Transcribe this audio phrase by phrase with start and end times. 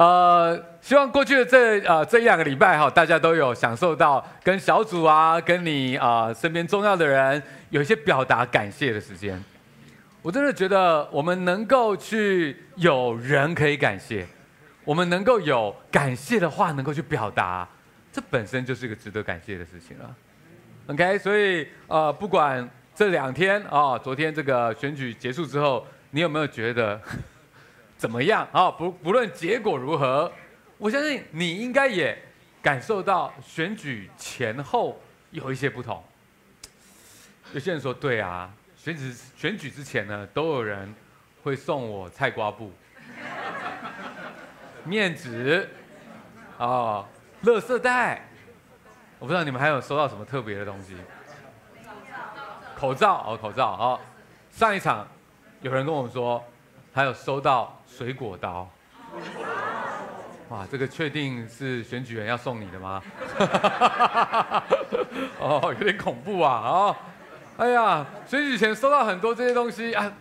[0.00, 9.38] 呃，希望过去的这呃这一两个礼拜哈，大家都有享受到跟小组啊，跟你啊、身边重要的人有一些表达感谢的时间。
[10.22, 14.26] 我真的觉得我们能够去有人可以感谢，
[14.86, 17.68] 我们能够有感谢的话能够去表达，
[18.10, 20.16] 这本身就是一个值得感谢的事情了。
[20.86, 26.98] OK，所以呃，不管这两天啊、昨天这个选举结束之后，你有没有觉得
[28.00, 30.32] 怎么样啊、不不论结果如何，
[30.78, 32.16] 我相信你应该也
[32.62, 34.98] 感受到选举前后
[35.32, 36.02] 有一些不同。
[37.52, 40.94] 有些人说对啊，选举选举之前呢，都有人
[41.42, 42.72] 会送我菜瓜布、
[44.82, 45.68] 面纸、
[46.56, 47.06] 哦、
[47.44, 48.26] 垃圾袋。
[49.18, 50.96] 我不知道你们还有收到什么特别的东西？
[52.74, 54.00] 口罩哦，口罩哦。
[54.50, 55.06] 上一场
[55.60, 56.42] 有人跟我们说，
[56.92, 58.68] 还有收到水果刀。
[60.48, 63.00] 哇，这个确定是选举人要送你的吗？
[65.38, 66.60] 哦，有点恐怖啊！
[66.64, 66.96] 哦，
[67.56, 70.12] 哎呀，选举前收到很多这些东西啊，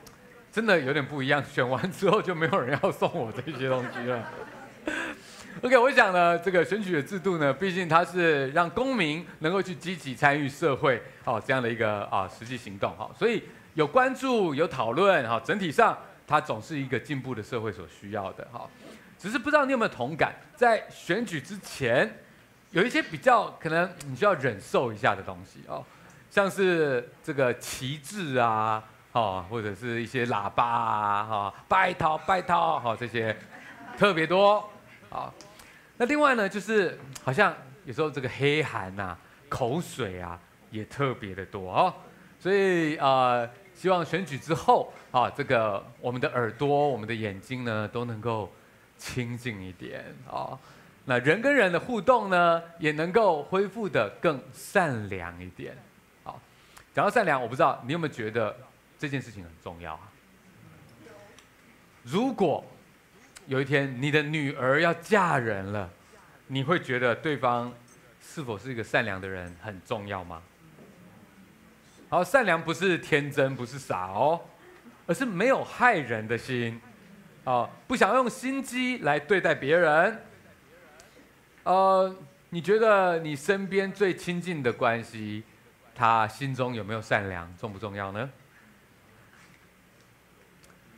[0.52, 1.44] 真的有点不一样。
[1.44, 4.24] 选完之后就没有人要送我这些东西了。
[5.64, 15.98] OK，我想呢，这个选举的制度呢，毕竟它是让公民能够去积极参与社会，哦，这样的一个啊实际行动，哈，所以有关注、有讨论，哈，整体上
[16.30, 18.70] 它总是一个进步的社会所需要的，哈。
[19.18, 22.20] 只是不知道你有没有同感，在选举之前，
[22.70, 25.84] 有一些比较可能你需要忍受一下的东西，哦，
[26.30, 33.36] 像是这个旗帜啊，哦，或者是一些喇叭啊，哈，拜托拜托，哈，这些
[33.98, 34.70] 特别多，
[35.10, 35.34] 啊。
[35.98, 39.18] 那另外呢，就是好像有时候这个黑函呐、
[39.50, 41.94] 口水啊，也特别的多哦。
[42.40, 43.46] 所以呃，
[43.80, 48.52] 希望选举之后啊，这个我们的耳朵、我们的眼睛呢，都能够
[48.98, 50.60] 清净一点啊。
[51.06, 55.78] 那人跟人的互动呢，也能够恢复的更善良一点。
[56.26, 56.38] 好，
[56.94, 58.54] 讲到善良，我不知道你有没有觉得
[58.98, 60.12] 这件事情很重要啊？
[62.04, 62.62] 如果
[63.48, 65.90] 有一天，你的女儿要嫁人了，
[66.48, 67.74] 你会觉得对方
[68.22, 70.42] 是否是一个善良的人很重要吗？
[72.10, 74.42] 好，善良不是天真，不是傻哦，
[75.06, 76.82] 而是没有害人的心，
[77.44, 80.26] 啊，不想用心机来对待别人。
[81.66, 82.16] 呃，
[82.50, 85.44] 你觉得你身边最亲近的关系，
[85.94, 88.28] 他心中有没有善良，重不重要呢？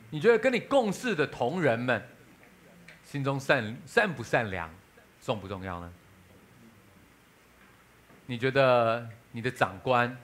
[0.08, 2.02] 你觉得跟你共事的同仁们，
[3.04, 4.70] 心中善善不善良，
[5.20, 5.92] 重不重要呢？
[8.24, 10.16] 你觉得你的长官，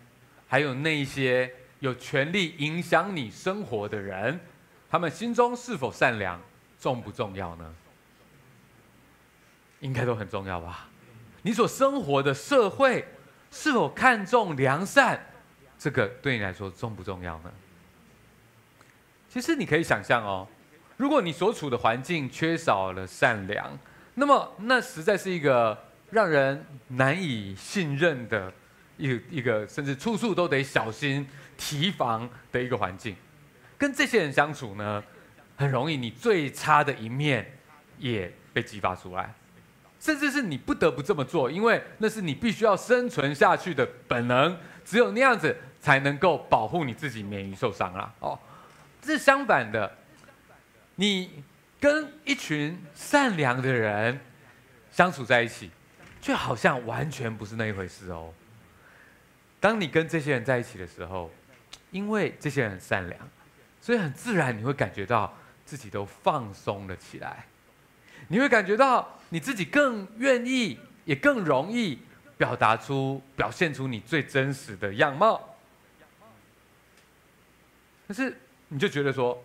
[0.48, 4.40] 还有那些有权力影响你生活的人，
[4.90, 6.40] 他们心中是否善良，
[6.80, 7.74] 重不重要呢？
[9.80, 10.88] 应该都很重要吧？
[11.42, 13.06] 你所生活的社会
[13.50, 15.20] 是否看重良善，
[15.78, 17.52] 这个对你来说重不重要呢？
[19.28, 20.48] 其实你可以想象哦。
[20.96, 23.78] 如果你所处的环境缺少了善良，
[24.14, 25.78] 那么那实在是一个
[26.10, 28.52] 让人难以信任的
[28.98, 31.26] 一个一个，甚至处处都得小心
[31.56, 33.16] 提防的一个环境。
[33.78, 35.02] 跟这些人相处呢，
[35.56, 37.58] 很容易你最差的一面
[37.98, 39.32] 也被激发出来，
[40.00, 48.12] 甚至是你不得不这么做，因为那是你必须要生存下去的本能，只有那样子才能够保护你自己免于受伤啊！
[48.18, 48.38] 哦，
[49.00, 49.96] 这是相反的。
[50.96, 51.44] 你
[51.78, 54.18] 跟一群善良的人
[54.90, 55.70] 相处在一起，
[56.20, 58.34] 却好像完全不是那一回事哦。
[59.60, 61.30] 当你跟这些人在一起的时候，
[61.90, 63.28] 因为这些人很善良，
[63.80, 67.44] 所以很自然你会感觉到自己都放松了起来。
[68.28, 71.98] 你会感觉到你自己更愿意，也更容易
[72.36, 75.56] 表达出、表现出你最真实的样貌。
[78.06, 78.36] 可是
[78.68, 79.42] 你就觉得说，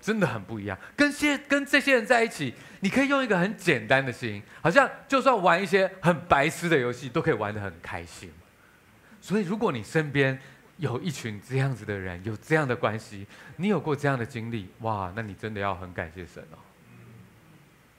[0.00, 8.32] 真的很不一样，跟些跟这些人在一起，你可以用一个很简单的心，好像就算玩一些很白痴的游戏，都可以玩得很开心。
[9.22, 10.38] 所以，如果你身边
[10.76, 13.26] 有一群这样子的人，有这样的关系，
[13.56, 16.58] 你有过这样的经历，哇，那你真的要很感谢神哦，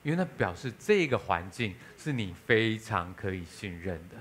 [0.04, 4.16] 因为那表示这个环境是你非常可以信任的。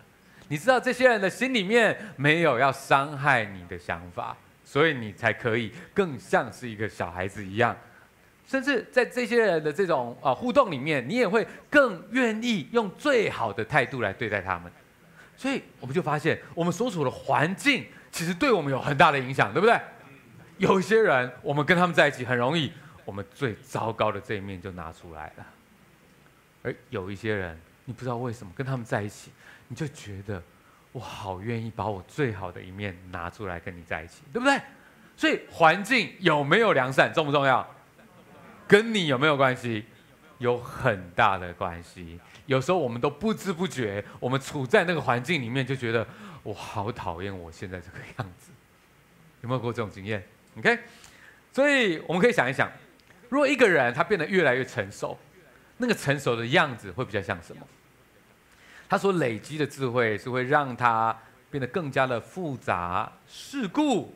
[0.48, 4.36] 你知道这些人的心里面没有要伤害你的想法。
[4.66, 7.78] 所以你才可以更像是一个小孩子一样，
[8.48, 14.72] 甚至在这些人的这种啊互动里面，你也会更愿意用最好的态度来对待他们。
[15.36, 19.80] 所以我们就发现，我们所处的环境其实对我们有很大的影响，对不对？
[20.58, 22.72] 有些人，我们跟他们在一起很容易，
[23.04, 25.46] 我们最糟糕的这一面就拿出来了。
[26.62, 29.32] 而有一些人，你不知道为什么跟他们在一起，
[29.68, 30.42] 你就觉得
[30.92, 34.62] 我好愿意把我最好的一面拿出来跟你在一起，对不对？
[35.18, 37.68] 所以环境有没有良善重不重要？
[38.68, 39.86] 跟你有没有关系？
[40.38, 42.20] 有很大的关系。
[42.46, 46.06] 有时候我们都不知不觉，我们处在那个环境里面，就觉得
[46.44, 48.52] 我好讨厌我现在这个样子。
[49.42, 50.24] 有没有过这种经验
[50.58, 50.80] ？OK，
[51.52, 52.72] 所以我们可以想一想，
[53.30, 55.18] 如果一个人他变得越来越成熟，
[55.78, 57.62] 那个成熟的样子会比较像什么？
[58.88, 61.18] 他所累积的智慧是会让他
[61.50, 64.14] 变得更加的复杂、世故，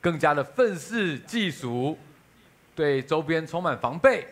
[0.00, 1.98] 更加的愤世嫉俗，
[2.74, 4.26] 对周边充满防备，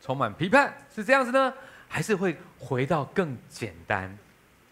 [0.00, 1.52] 充满批判，是这样子呢？
[1.92, 4.16] 还是会回到更简单、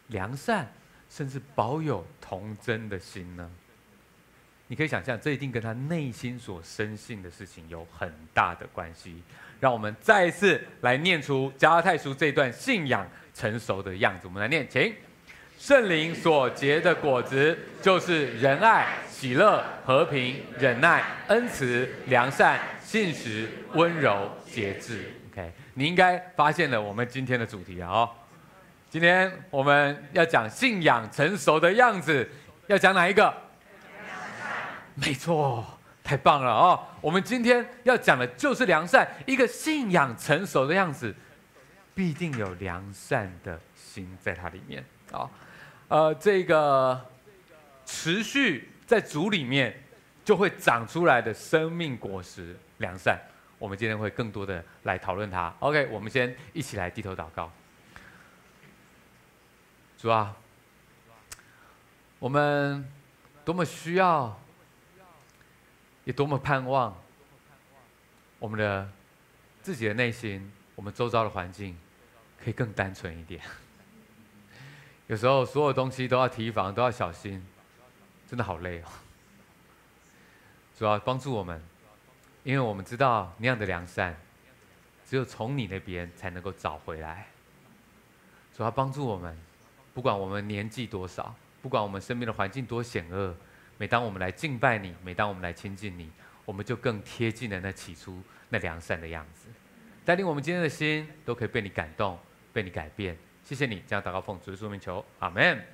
[0.07, 0.67] 良善，
[1.11, 3.51] 甚至保有童真的心呢？
[4.69, 9.23] 你可以想象，这一定跟他内心所深信的事情有很大的关系。
[9.61, 14.27] 让我们再一次来念出加拉太书这段信仰成熟的样子。
[14.27, 14.95] 我们来念，请：
[15.59, 25.13] 圣灵所结的果子，就是仁爱、喜乐、和平、忍耐、恩慈、良善、信实、温柔、节制。
[25.75, 27.89] 你应该发现了我们今天的主题啊！
[27.91, 28.11] 哦，
[28.91, 32.29] 今天我们要讲信仰成熟的样子，
[32.67, 33.33] 要讲哪一个？
[34.95, 35.65] 没错，
[36.03, 36.79] 太棒了哦！
[37.01, 41.15] 我们今天要讲的就是良善，一个信仰成熟的样子，
[41.95, 45.31] 必定有良善的心在它里面啊！
[45.89, 47.01] 呃，这个
[47.87, 49.83] 持续在主里面
[50.25, 53.19] 就会长出来的生命果实，良善。
[53.61, 55.55] 我们今天会更多的来讨论它。
[55.59, 57.53] OK，我们先一起来低头祷告。
[59.99, 60.35] 主啊，
[62.19, 62.91] 我们
[63.45, 64.41] 多么需要，
[66.05, 66.97] 也多么盼望，
[68.39, 68.91] 我们的
[69.61, 71.79] 自己的内心，我们周遭的环境，
[72.43, 73.43] 可以更单纯一点。
[75.07, 77.47] 有时候所有东西都要提防，都要小心，
[78.27, 78.87] 真的好累哦。
[80.79, 81.63] 主啊，帮助我们。
[82.51, 84.13] 因为我们知道那样的良善，
[85.07, 87.29] 只有从你那边才能够找回来。
[88.53, 89.39] 主要帮助我们，
[89.95, 91.33] 不管我们年纪多少，
[91.63, 93.33] 不管我们身边的环境多险恶，
[93.79, 96.11] 每当我们来敬拜你，每当我们来亲近你，
[96.45, 99.49] 我们就更贴近了那起初那良善的样子。
[100.05, 102.19] 带领我们今天的心都可以被你感动，
[102.53, 103.17] 被你改变。
[103.45, 105.65] 谢谢你，这样祷告奉主的圣名求，阿门。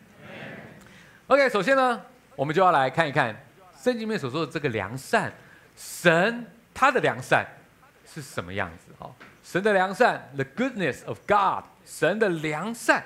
[1.28, 2.02] OK，首先呢，
[2.36, 3.34] 我们就要来看一看
[3.74, 5.32] 圣经里面所说的这个良善，
[5.74, 6.46] 神。
[6.78, 7.46] 他的良善
[8.04, 8.92] 是什么样子？
[8.98, 9.10] 哈，
[9.42, 13.02] 神的良善，the goodness of God，神的良善。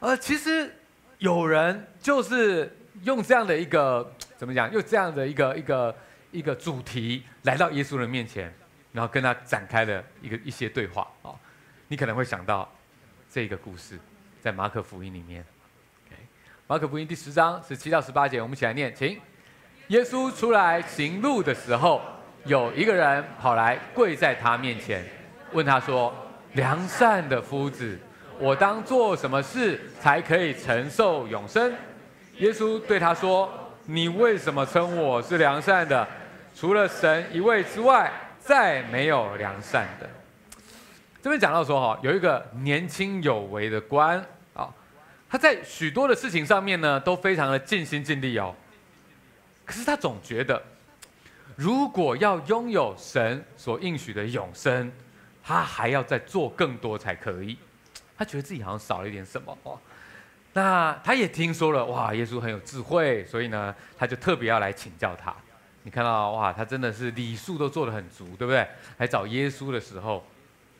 [0.00, 0.74] 呃，其实
[1.18, 5.96] 有人就是用这样的一个怎么讲，用这样的一个一个
[6.32, 8.52] 一个主题来到耶稣的面前，
[8.90, 11.06] 然后跟他展开了一个一些对话。
[11.22, 11.30] 啊，
[11.86, 12.68] 你可能会想到
[13.30, 13.96] 这个故事，
[14.40, 15.44] 在马可福音里面。
[16.66, 19.20] 马可福音第十章十七到十八节，我们一起来念，请。
[19.86, 22.02] 耶稣出来行路的时候。
[22.44, 25.04] 有一个人跑来跪在他面前，
[25.52, 26.12] 问他说
[26.54, 27.96] ：“良善的夫子，
[28.36, 31.72] 我当做什么事才可以承受永生？”
[32.38, 33.48] 耶稣对他说
[33.86, 36.04] ：“你为什么称我是良善的？
[36.52, 38.10] 除了神一位之外，
[38.40, 40.10] 再没有良善的。”
[41.22, 44.18] 这边讲到说，哈，有一个年轻有为的官
[44.52, 44.68] 啊，
[45.30, 48.52] 他在许多的事情上面呢，都非常的尽心尽力哦。
[49.64, 50.60] 可是他总觉得。
[51.56, 54.90] 如果要拥有神所应许的永生，
[55.42, 57.58] 他还要再做更多才可以。
[58.16, 59.78] 他觉得自己好像少了一点什么哦。
[60.52, 65.34] 那他也听说了，哇，耶稣很有智慧，所以呢，他就特别要来请教他。
[65.82, 68.66] 你看到哇，他真的是礼数都做得很足，对不对？
[68.98, 70.24] 来找耶稣的时候，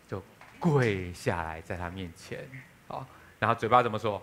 [0.09, 0.23] 就
[0.59, 2.39] 跪下来在他面前，
[2.87, 3.05] 好，
[3.39, 4.23] 然后嘴巴怎么说？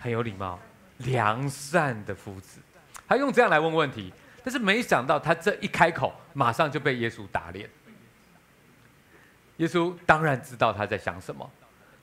[0.00, 0.58] 很有礼貌，
[0.98, 2.60] 良善的夫子，
[3.06, 4.12] 他用这样来问问题。
[4.48, 7.68] 但是没想到，他这一开口，马上就被耶稣打脸。
[9.58, 11.50] 耶稣当然知道他在想什么，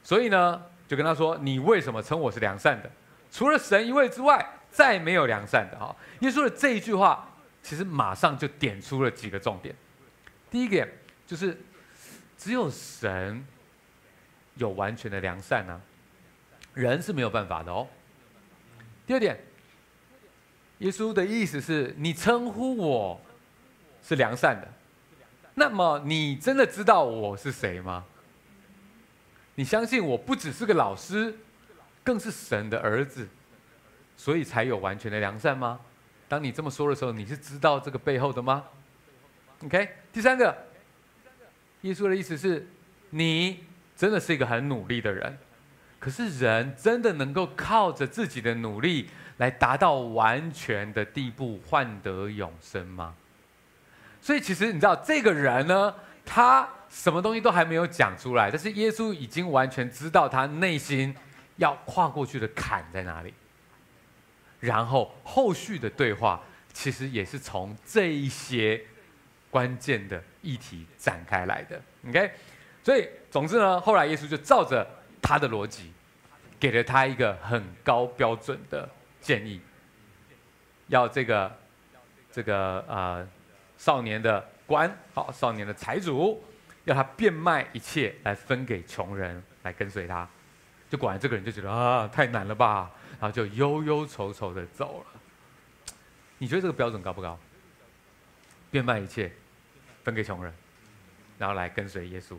[0.04, 2.92] 所以呢，就跟他说：“你为什么称我是良善的？
[3.32, 7.28] 除了神一位之外，再没有良善的。”哈，耶稣的这一句话，
[7.64, 9.74] 其实马上就点出了几个重点。
[10.52, 10.88] 第一点
[11.26, 11.60] 就是，
[12.38, 13.44] 只有神
[14.54, 15.82] 有完全的良善呢，
[16.76, 17.88] 人是没有办法的哦。
[19.08, 19.36] 第二点。
[20.80, 23.22] 耶稣的意思是你称呼我
[24.04, 24.68] 是良善的，
[25.54, 28.06] 那么你真的知道我是谁吗？
[29.56, 31.34] 你相信我不只是个老师，
[32.04, 33.28] 更是神的儿子，
[34.18, 35.80] 所以才有完全的良善吗？
[36.28, 38.66] 当你这么说的时候，你是知道这个背后的吗
[39.64, 40.56] ？OK，第三个，
[41.82, 42.68] 耶稣的意思是
[43.12, 43.64] 你
[43.96, 45.38] 真的是一个很努力的人。
[46.00, 53.16] 可是人真的能够靠着自己的努力来达到完全的地步，换得永生吗？
[54.22, 55.94] 所以其实你知道，这个人呢，
[56.26, 61.16] 他什么东西都还没有讲出来，但是耶稣已经完全知道他内心
[61.58, 63.34] 要跨过去的坎在哪里。
[64.60, 66.42] 然后后续的对话，
[66.74, 68.82] 其实也是从这一些
[69.52, 71.80] 关键的议题展开来的。
[72.08, 72.32] OK，
[72.84, 74.88] 所以总之呢，后来耶稣就照着
[75.22, 75.92] 他的逻辑。
[76.58, 78.90] 给了他一个很高标准的
[79.26, 79.60] 建议，
[80.86, 81.52] 要这个
[82.32, 83.28] 这个呃
[83.76, 86.44] 少年的官，好少年的财主，
[86.84, 90.30] 要他变卖一切来分给穷人来跟随他。
[90.92, 95.22] 就果然这个人就觉得啊太难了吧，然后就忧忧愁愁的走了。
[96.38, 97.36] 你觉得这个标准高不高？
[98.70, 99.32] 变卖一切
[100.04, 100.54] 分给穷人，
[101.40, 102.38] 然后来跟随耶稣。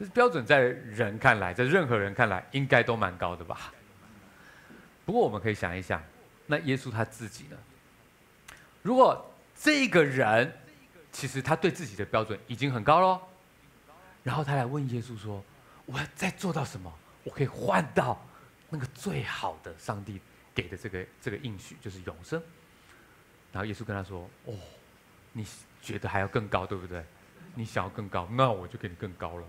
[0.00, 3.70] 这标准在人看来，在任何人看来，应该都蛮高的吧？
[5.04, 6.02] 不过我们可以想一想，
[6.46, 7.56] 那耶稣他自己呢？
[8.82, 10.52] 如果这个人
[11.12, 13.20] 其实他对自己的标准已经很高喽，
[14.22, 15.44] 然后他来问耶稣说
[15.86, 16.92] ：“我要再做到什么，
[17.22, 18.20] 我可以换到
[18.70, 20.20] 那个最好的上帝
[20.54, 22.42] 给的这个这个应许，就是永生？”
[23.52, 24.54] 然后耶稣跟他说：“哦，
[25.32, 25.46] 你
[25.80, 27.04] 觉得还要更高，对不对？
[27.54, 29.46] 你想要更高，那我就给你更高了。”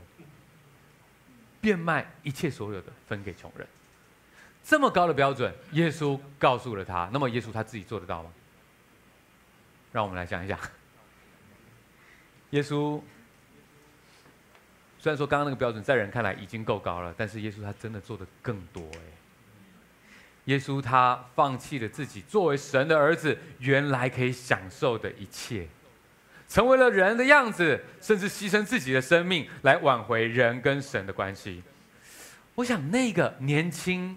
[1.60, 3.68] 变卖一切所有的，分给穷人，
[4.66, 7.08] 这么高的标准，耶稣告诉了他。
[7.14, 8.32] 那么，耶稣他自己做得到吗？
[9.92, 10.60] 让我们来想一想。
[12.50, 13.00] 耶稣
[14.98, 19.00] 虽然说刚刚那个标准在人看来已经够高了，但是耶稣他真的做得更多哎。
[20.46, 25.68] 耶稣他放弃了自己作为神的儿子原来可以享受的一切。
[26.48, 31.62] 成为了人的样子，甚至牺牲自己的生命来挽回人跟神的关系。
[32.54, 34.16] 我想，那个年轻、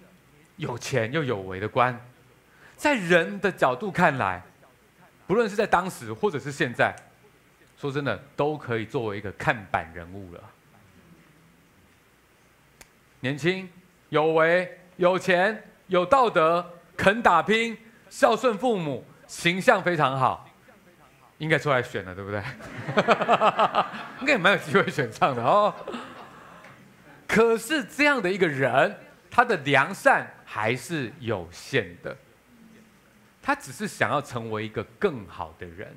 [0.59, 1.99] 有钱又有为的官，
[2.77, 4.43] 在人的角度看来，
[5.27, 6.95] 不论是在当时或者是现在，
[7.77, 10.43] 说真的，都可以作为一个看板人物了。
[13.21, 13.69] 年轻、
[14.11, 17.77] 有为、有钱、有道德、肯打拼、
[18.11, 20.49] 孝顺父母，形象非常好。
[21.39, 22.43] 应该出来选了，对不对？
[24.21, 25.73] 应该也蛮有机会选上的哦。
[27.29, 28.99] 可是这样的一个人，
[29.31, 32.17] 他的良善还是有限的。
[33.43, 35.95] 他只是想要成为一个更好的人，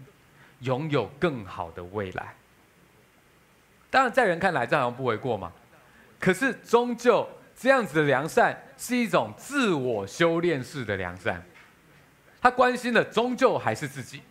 [0.60, 2.36] 拥有更好的未来。
[3.90, 5.54] 当然，在人看来这好像不为过嘛。
[6.20, 11.42] 可是终究这样子的良善是一种自我修炼式的良善。
[12.42, 14.22] 他关心的终究还是自己。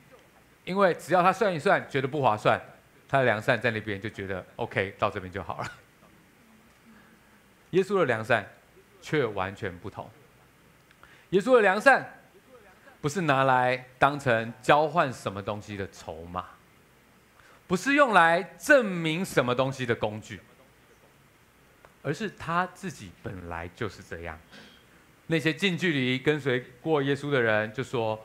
[0.65, 2.61] 因为只要他算一算，觉得不划算，
[3.09, 5.73] 他的良善在那边就觉得 OK，到这边就好了。
[7.71, 8.47] 耶稣的良善
[9.01, 10.11] 却完全不同。
[11.31, 12.21] 耶稣的良善
[13.01, 16.45] 不是拿来当成交换什么东西的筹码，
[17.67, 20.41] 不是用来证明什么东西的工具，
[22.03, 24.39] 而是他自己本来就是这样。
[25.29, 28.19] 那些近距离跟随过耶稣的人就说，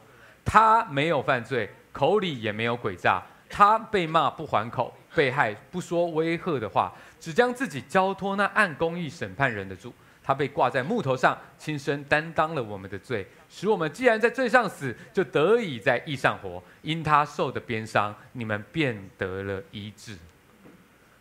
[0.44, 1.70] 他没有犯罪。
[1.94, 9.94] 口里也没有诡诈，他被骂不还口，被害不说威吓的话，只将自己交托那按公义审判人的主。
[10.26, 16.64] 他被挂在木头上，亲身担当了我们的罪，使我们既然在罪上死，就得以在义上活。
[16.82, 20.18] 因他受的鞭伤，你们便得了医治。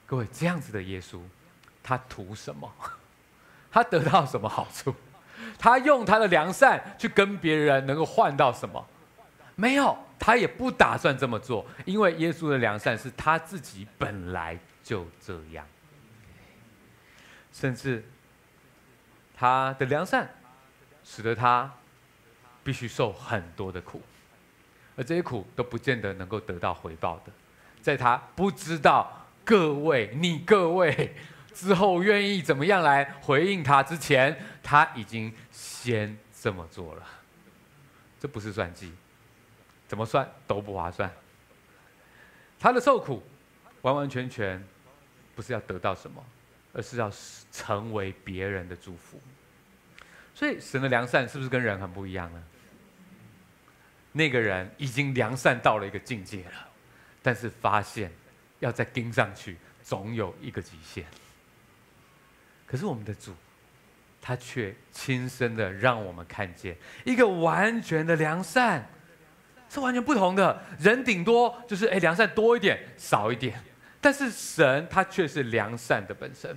[0.06, 1.20] 各位，这样子的耶稣，
[1.82, 2.72] 他图什么？
[3.70, 4.94] 他得到什么好处？
[5.58, 8.86] 他用他的良善去跟别人能够换到什么？
[9.54, 9.98] 没有。
[10.16, 15.66] 他也不打算这么做，因为耶稣的良善是他自己本来就这样，
[17.52, 18.02] 甚至
[19.44, 20.26] 他的良善
[21.04, 21.70] 使得他
[22.62, 24.00] 必须受很多的苦，
[24.96, 27.32] 而这些苦都不见得能够得到回报的，
[27.82, 31.14] 在他不知道各位你各位
[31.52, 37.06] 之后愿意怎么样来回应他之前，他已经先这么做了，
[38.18, 38.94] 这不是算计。
[39.86, 41.12] 怎么算都不划算。
[42.58, 43.22] 他的受苦，
[43.82, 44.66] 完完全全
[45.34, 46.24] 不是要得到什么，
[46.72, 47.12] 而是要
[47.52, 49.20] 成为别人的祝福。
[50.34, 52.42] 所以神的良善是不是跟人很不一样呢？
[54.12, 56.68] 那个人已经良善到了一个境界了，
[57.22, 58.10] 但是发现
[58.58, 61.04] 要再盯上去，总有一个极限。
[62.66, 63.32] 可是我们的主，
[64.20, 68.88] 他却亲身的让我们看见一个完全的良善。
[69.70, 73.60] 是完全不同的，人顶多就是哎良善多一点少一点，
[74.00, 76.56] 但是神他却是良善的本身。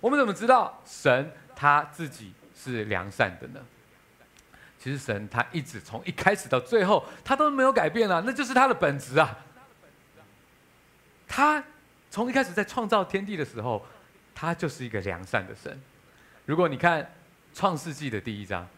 [0.00, 3.60] 我们怎么知道神他自己是良善的呢？
[4.78, 9.36] 其实神他一直从一开始到最后，他都没有改变啊，那就是他的本质啊。
[11.28, 11.62] 他
[12.10, 13.86] 从一开始在创造天地的时候，
[14.34, 15.80] 他就是一个良善的神。
[16.44, 17.08] 如果你看
[17.54, 18.68] 创世纪的第一章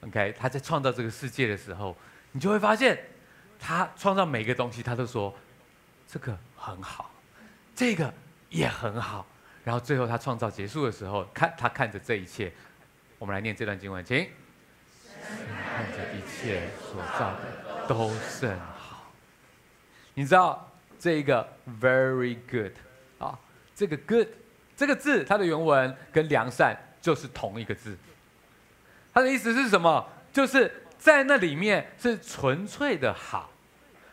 [0.00, 1.96] ，OK，他在创造这个世界的时候，
[2.32, 2.98] 你就会发现，
[3.58, 5.34] 他创造每个东西，他都说
[6.08, 7.10] 这个很好，
[7.74, 8.12] 这个
[8.48, 9.26] 也很好。
[9.62, 12.52] 然后最后他创造结束的时候，看他看着这一切，
[13.24, 14.28] 我们来念这段经文，请。
[15.74, 19.10] 看着一切所造的都甚好。
[20.12, 21.48] 你知道这个
[21.80, 22.72] very good
[23.18, 23.38] 啊，
[23.74, 24.28] 这个 good
[24.76, 27.96] 这个字它的原文跟良善就是同一个字。
[29.14, 30.06] 它的意思是什么？
[30.30, 33.50] 就是在那里面是纯粹的好，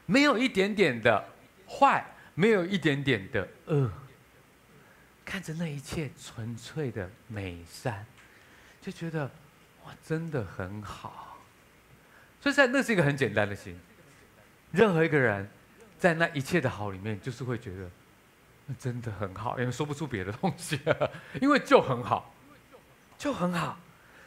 [0.05, 1.21] 没有一点点的
[1.67, 3.91] 坏，没有一点点的恶。
[5.25, 8.05] 看着那一切纯粹的美善，
[8.81, 9.25] 就觉得
[9.85, 11.37] 哇，真的很好。
[12.41, 13.79] 所以，在那是一个很简单的心。
[14.71, 15.47] 任何一个人，
[15.99, 17.89] 在那一切的好里面，就是会觉得
[18.65, 20.79] 那真的很好，因为说不出别的东西，
[21.39, 22.33] 因为就很好，
[23.17, 23.77] 就很好。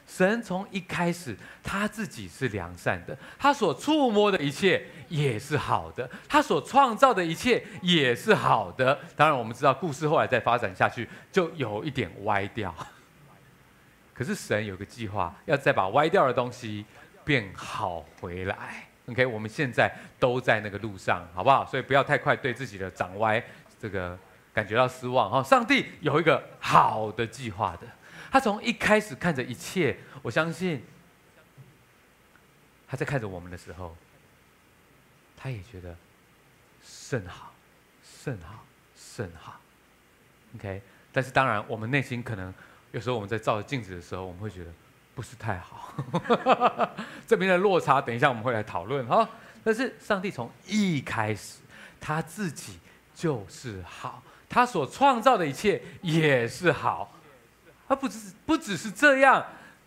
[0.07, 9.01] 神从一开始他自己是良善的，他所触摸的一切也是好的，他所创造的一切也是好的。
[9.17, 12.73] 当然，我们知道故事后来再发展下去，就有一点歪掉。
[14.15, 16.87] 可是神有个计划，要再把歪掉的东西
[17.25, 18.87] 变好回来。
[19.07, 21.67] OK，我们现在都在那个路上，好不好？
[21.67, 23.43] 所以不要太快对自己的长歪
[23.79, 24.19] 这个
[24.55, 25.43] 感觉到失望哈。
[25.43, 27.87] 上帝有一个好的计划的。
[28.31, 30.83] 他从一开始看着一切，我相信
[32.89, 33.97] 他在看着我们的时候，
[35.37, 35.95] 他也觉得
[36.83, 37.53] 甚好，
[38.03, 38.65] 甚好，
[38.97, 39.61] 甚好。
[40.57, 40.81] OK，
[41.13, 42.53] 但是当然，我们内心可能
[42.95, 44.71] 有时候我们在照镜子的时候，我们会觉得
[45.17, 45.93] 不是太好。
[47.27, 49.29] 这边的落差，等一下我们会来讨论哈。
[49.65, 51.59] 但是上帝从一开始，
[52.01, 52.79] 他自己
[53.13, 57.13] 就是好，他所创造的一切也是好。
[57.89, 59.45] 他不只是不只是这样，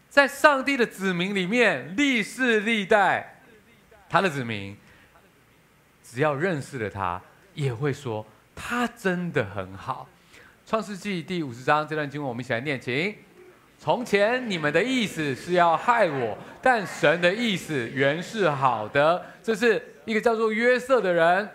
[0.10, 3.40] 在上帝的子民里面，历世历代，
[4.10, 4.76] 他的子民，
[6.04, 7.22] 只要认识了他，
[7.54, 10.10] 也会说他真的很好。
[10.68, 13.16] 创世纪第五十章这段经文，我们一起来念，请。
[13.80, 19.26] 从前你们的意思是要害我，但神的意思原是好的。
[19.42, 21.50] 这是一个叫做约瑟的人，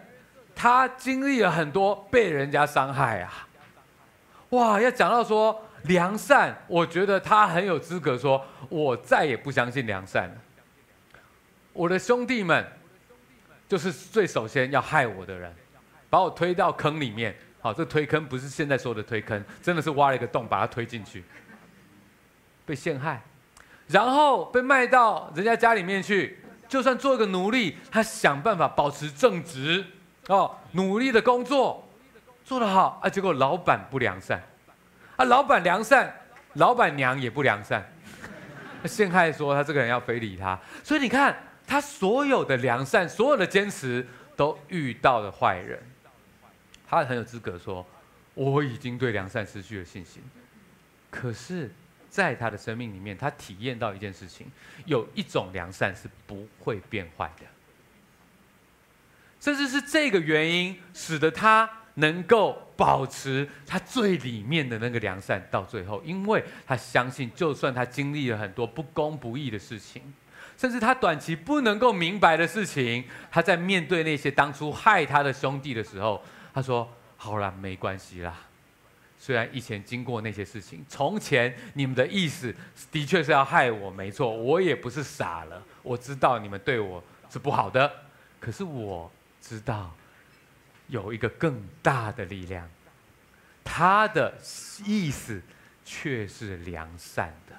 [0.55, 3.47] 他经历了很多被人家伤害啊。
[4.49, 5.63] 哇，要讲到说。
[5.83, 10.35] 良善，我觉得他很有资格说，我再也不相信良善了。
[11.73, 12.65] 我的兄弟们，
[13.69, 15.53] 就是最首先要害我的人，
[16.09, 17.37] 把我推到坑里面。
[17.63, 21.25] 好，这推坑不是现在说的推坑，真的是挖了一个洞把他推进去，
[22.67, 23.23] 被陷害，
[23.87, 26.39] 然后被卖到人家家里面去。
[26.69, 29.85] 就算做一个奴隶，他想办法保持正直，
[30.29, 31.87] 哦，努力的工作，
[32.47, 34.43] 做得好啊，结果老板不良善。
[35.17, 36.11] 啊，老板良善，
[36.55, 37.87] 老板娘也不良善，
[38.87, 45.79] 陷害说他这个人要非礼他，所以你看他所有的良善，所有的坚持都遇到了坏人，
[47.01, 47.87] 他很有资格说
[48.35, 50.23] 我已经对良善失去了信心。
[51.11, 51.71] 可是，
[52.09, 54.47] 在他的生命里面，他体验到一件事情，
[54.87, 57.47] 有一种良善是不会变坏的，
[59.41, 61.69] 甚至是这个原因使得他。
[61.97, 70.01] 能够保持他最里面的那个良善到最后，因为他相信，就算他经历了很多不公不义的事情，
[70.57, 78.35] 甚至他短期不能够明白的事情，他在面对那些当初害他的兄弟的时候，他说：“好啦，没关系啦。
[79.19, 82.55] 虽然以前经过那些事情，从前你们的意思
[82.91, 87.91] 的确是要害我，没错，我也不是傻了，我知道你们对我是不好的，
[88.41, 89.11] 可是我
[89.41, 89.95] 知道。”
[90.89, 92.69] 有一个更大的力量，
[93.65, 94.35] 他的
[94.85, 95.41] 意思
[95.87, 97.57] 却是良善的，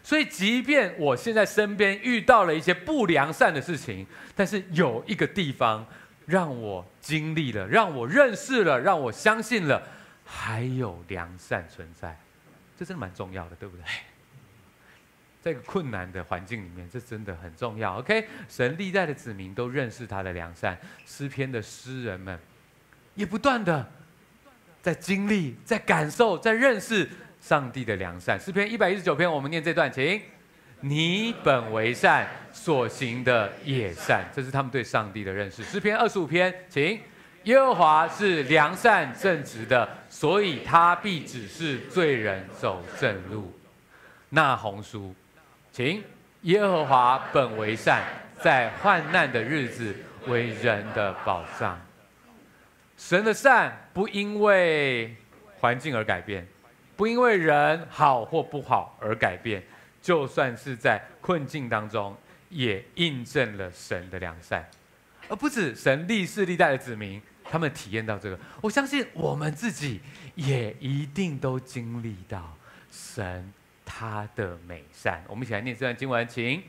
[0.00, 5.84] 所以即便我现在身边遇到了一些不良善的事情，但是有一个地方
[6.28, 9.82] 让我经历了，让我认识了，让我相信了，
[10.26, 12.14] 还有良善存在，
[12.78, 13.84] 这真的蛮重要的，对不对？
[15.40, 17.98] 在一个困难的环境里面，这真的很重要。
[18.00, 22.38] OK，神历代的子民都认识他的良善，诗篇的诗人们。
[23.14, 23.90] 也不断的
[24.82, 27.08] 在经历、在感受、在认识
[27.40, 28.38] 上帝的良善。
[28.38, 30.22] 诗篇一百一十九篇，我们念这段，请。
[30.80, 35.62] 你本为善，所行的也善，这是他们对上帝的认识。
[35.62, 37.00] 诗篇二十五篇，请。
[37.44, 43.50] 耶和华是良善正直的，所以他必指示罪人走正路。
[44.28, 45.14] 那鸿书，
[45.72, 46.04] 请
[46.42, 48.02] 耶和华本为善，
[48.42, 51.80] 在患难的日子为人的保障。
[52.98, 55.16] 神的善不因为
[55.58, 56.46] 环境而改变，
[56.96, 59.62] 不因为人好或不好而改变，
[60.08, 62.16] 就算是在困境当中，
[62.48, 64.66] 也印证了神的良善。
[65.28, 70.00] 而不止神历世历代的子民，他们体验到这个，我相信我们自己
[70.34, 72.56] 也一定都经历到
[72.90, 73.52] 神
[73.84, 75.22] 他的美善。
[75.28, 76.62] 我们一起来念这段经文，请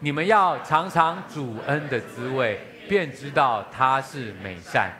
[0.00, 4.90] 你们要尝尝主恩的滋味，便知道他是美善。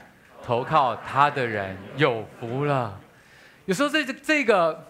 [0.45, 3.01] 投靠他的人有福了。
[3.65, 4.88] 有时候这这个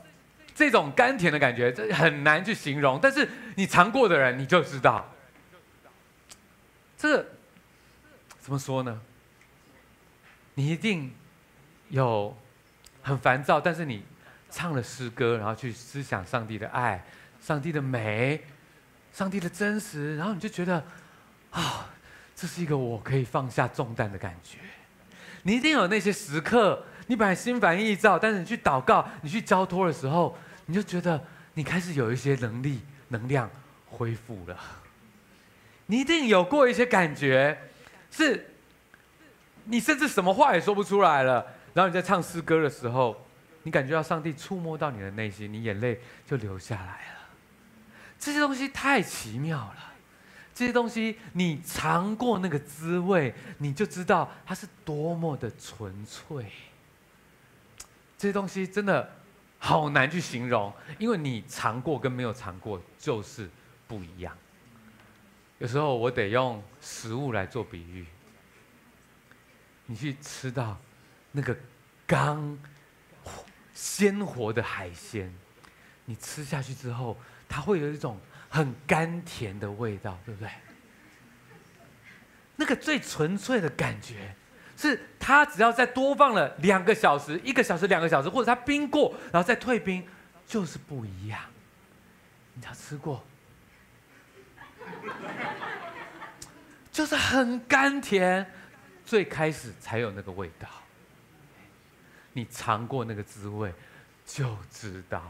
[0.59, 2.99] 这种甘甜的感觉，这很难去形容。
[3.01, 5.09] 但是你尝过的人，你就知道。
[6.97, 7.25] 这
[8.40, 9.01] 怎么说呢？
[10.55, 11.14] 你一定
[11.90, 12.37] 有
[13.03, 14.03] 很烦躁，但是你
[14.51, 17.05] 唱了诗歌，然后去思想上帝的爱、
[17.40, 18.42] 上帝的美、
[19.12, 20.83] 上帝的真实，然后你就觉得
[21.53, 21.88] 啊、
[22.35, 24.59] 这是一个我可以放下重担的感觉。
[25.44, 30.37] 你一定有那些时刻，你本来心烦意躁，但是你去祷告、你去交托的时候，
[30.68, 33.50] 你就觉得你开始有一些能力、能量
[33.87, 34.61] 恢复了。
[35.87, 37.59] 你一定有过一些感觉，
[38.11, 38.50] 是，
[39.64, 41.44] 你甚至什么话也说不出来了。
[41.72, 43.26] 然后你在唱诗歌的时候，
[43.62, 47.18] 你感觉到上帝触摸到你的内心，你眼泪就流下来了。
[48.18, 49.94] 这些东西太奇妙了。
[50.54, 56.44] 这些东西，你尝过那个滋味，你就知道它是多么的纯粹。
[58.18, 59.17] 这些东西真的
[59.59, 63.49] 好难去形容，因为你尝过跟没有尝过就是
[63.87, 64.37] 不一样。
[65.59, 68.07] 有时候我得用食物来做比喻，
[69.87, 70.79] 你去吃到
[71.33, 71.57] 那个
[72.07, 72.59] 刚
[73.75, 75.33] 鲜活的海鲜，
[76.05, 77.16] 你吃下去之后，
[77.49, 78.18] 它会有一种。
[78.51, 80.51] 很甘甜的味道，对不对？
[82.57, 84.35] 那个最纯粹的感觉，
[84.79, 90.07] 是它只要再多放了两个小时、一个小时、两个小时，或者它冰过，然后再退冰，
[90.47, 91.41] 就是不一样。
[92.55, 93.25] 你要吃过，
[96.93, 98.49] 就是很甘甜，
[99.05, 100.69] 最开始才有那个味道。
[102.33, 103.75] 你尝过那个滋味，
[104.25, 105.23] 就知道，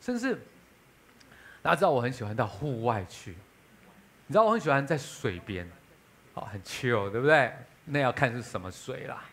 [0.00, 0.38] 甚至。
[1.62, 3.32] 大家知道我很喜欢到户外去，
[4.28, 5.68] 你知道我很喜欢在水边，
[6.34, 7.52] 哦，很 chill，对不对？
[7.86, 9.24] 那要看是什么水啦。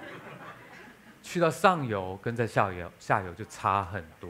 [1.22, 4.28] 去到上游跟在下游，下游就差很多。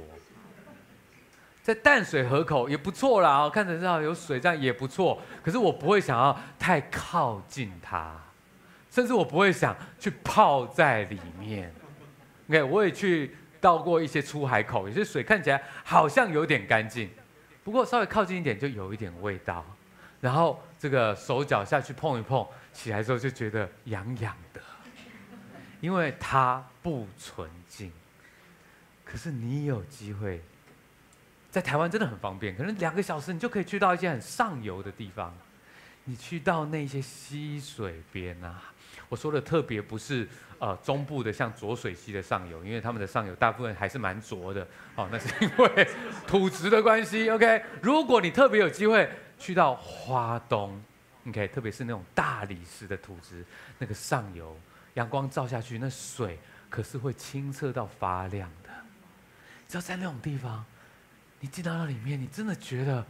[1.62, 5.22] 在淡水河口也不错啦，哦，看着知道有水，这样也不错。
[5.42, 8.14] 可是我不会想要太靠近它，
[8.90, 11.72] 甚至我不会想去泡在里面。
[12.48, 13.34] OK，我也去。
[13.62, 17.08] 到过一些出海口，有些水看起来好像有点干净，
[17.62, 19.64] 不过稍微靠近一点就有一点味道，
[20.20, 24.60] 然后这个手脚下去碰一碰，起来之后就觉得痒痒的，
[25.80, 27.92] 因为它不纯净。
[29.04, 30.40] 可是你有机会，
[31.50, 35.36] 在台湾真的很方便，可能两个小时你就可以去到一些很上游的地方，
[36.04, 38.62] 你去到那些溪水边啊。
[39.08, 40.26] 我说的特别不是
[40.58, 45.86] 呃中部的像浊水溪的上游，因为他们的上游大部分还是蛮浊的，哦，那是因为
[46.26, 47.28] 土质的关系。
[47.28, 50.82] OK，如果你特别有机会去到花东
[51.26, 53.44] ，OK，特别是那种大理石的土质，
[53.78, 54.58] 那个上游
[54.94, 58.70] 阳光照下去，那水可是会清澈到发亮的。
[59.68, 60.64] 只要在那种地方，
[61.40, 63.04] 你进到那里面，你真的觉得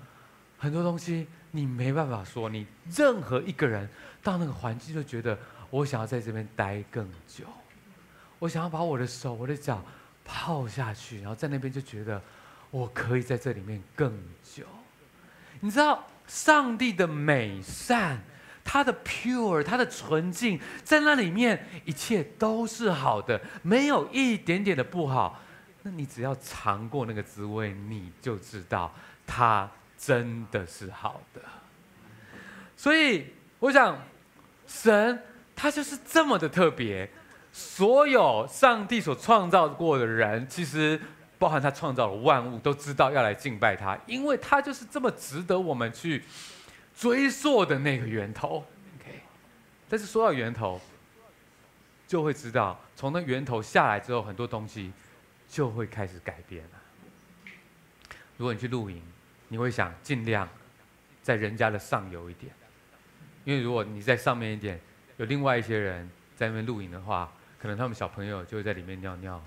[0.58, 3.88] 很多东西你没办法说，你任何一个人
[4.22, 5.38] 到那个环境就觉得。
[5.72, 7.46] 我想要在这边待更久，
[8.38, 9.82] 我想要把我的手、我的脚
[10.22, 12.22] 泡下去，然后在那边就觉得
[12.70, 14.12] 我可以在这里面更
[14.44, 14.66] 久。
[15.60, 18.20] 你知道，上帝的美善，
[18.64, 25.40] 他的 pure，他的纯净，在那里面一切都是好的，没有一点点的不好。
[25.82, 28.92] 那你只要尝过那个滋味，你就知道
[29.26, 31.40] 它真的是好的。
[32.76, 33.26] 所以，
[33.58, 33.98] 我想
[34.66, 35.22] 神。
[35.54, 37.08] 他就是这么的特别，
[37.52, 41.00] 所有上帝所创造过的人，其实
[41.42, 46.22] 包含他创造了万物，都知道要来敬拜他，因为他就是这么值得我们去
[46.96, 48.64] 追溯的那个源头。
[49.00, 49.20] OK，
[49.88, 50.80] 但是说到源头，
[52.06, 54.92] 就会知道从那源头下来之后，很多东西
[55.48, 56.70] 就会开始改变了。
[58.36, 59.02] 如果你去露营，
[59.48, 60.48] 你会想尽量
[61.20, 62.54] 在人家的上游一点，
[63.42, 64.80] 因为如果你在上面一点。
[65.18, 69.40] 有另外一些人在那边露营的话，可能他们小朋友就会在里面尿尿，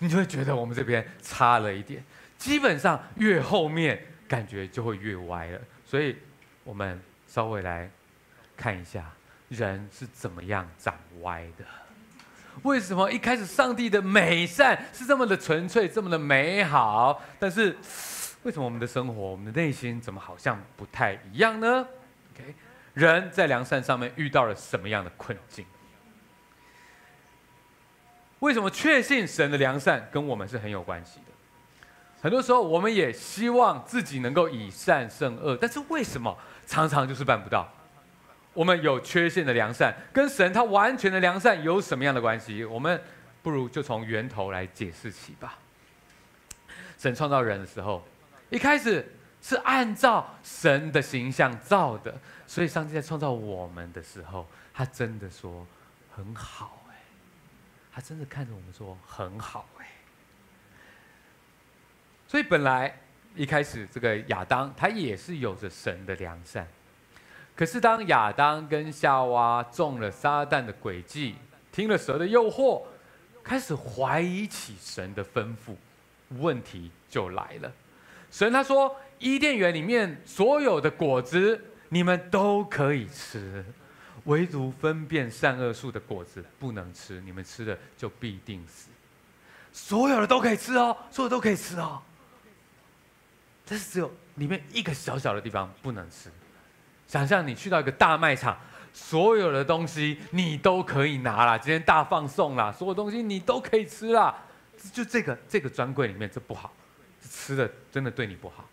[0.00, 2.02] 你就会觉得我们这边差了一点。
[2.36, 6.16] 基本上越后面感觉就会越歪了，所以
[6.64, 7.88] 我们稍微来
[8.56, 9.12] 看一下
[9.48, 11.64] 人是怎么样长歪的。
[12.62, 17.76] 为什么一开始上帝的美善是这么的纯粹，这么的美好，但是
[18.42, 21.86] 为什么我们的生活、我们的内心怎么好像不太一样呢
[22.34, 22.54] ？OK。
[22.94, 25.64] 人在良善上面遇到了什么样的困境？
[28.40, 31.26] 为什么确信神的良善跟我们是很有关系的？
[32.20, 37.66] 很多时候，我们也希望自己能够以善胜恶，但是为什么常常就是办不到？
[38.52, 42.64] 我们有缺陷的良善，跟神他完全的良善有什么样的关系？
[42.64, 43.00] 我们
[43.42, 45.56] 不如就从源头来解释起吧。
[46.98, 48.04] 神创造人的时候，
[48.50, 52.14] 一开始是按照神的形象造的。
[52.46, 55.64] 所以，上帝在创造我们的时候，他真的说
[56.14, 56.79] 很好，
[57.92, 59.86] 他真的看着我们说很好哎。
[62.26, 62.98] 所以，本来
[63.34, 66.66] 一开始这个亚当他也是有着神的良善，
[67.56, 71.34] 可是当亚当跟夏娃中了撒旦的诡计，
[71.72, 72.82] 听了蛇的诱惑，
[73.42, 75.74] 开始怀疑起神的吩咐，
[76.38, 77.72] 问题就来了。
[78.30, 81.66] 神他说，伊甸园里面所有的果子。
[81.92, 83.64] 你们都可以吃，
[84.30, 87.20] 唯独分辨善恶树的果子不能吃。
[87.22, 88.88] 你们吃了就必定死。
[89.72, 92.00] 所有的都可以吃哦，所有都可以吃哦。
[93.66, 96.30] 但是只有里面一个小小的地方不能吃。
[97.08, 98.56] 想象你去到一个大卖场，
[98.92, 104.32] 所有的东西你都可以拿了，今天大放送啦，所有东西你都可以吃啦。
[104.92, 106.72] 就这个这个专柜里面这不好，
[107.20, 108.64] 吃的真的对你不好。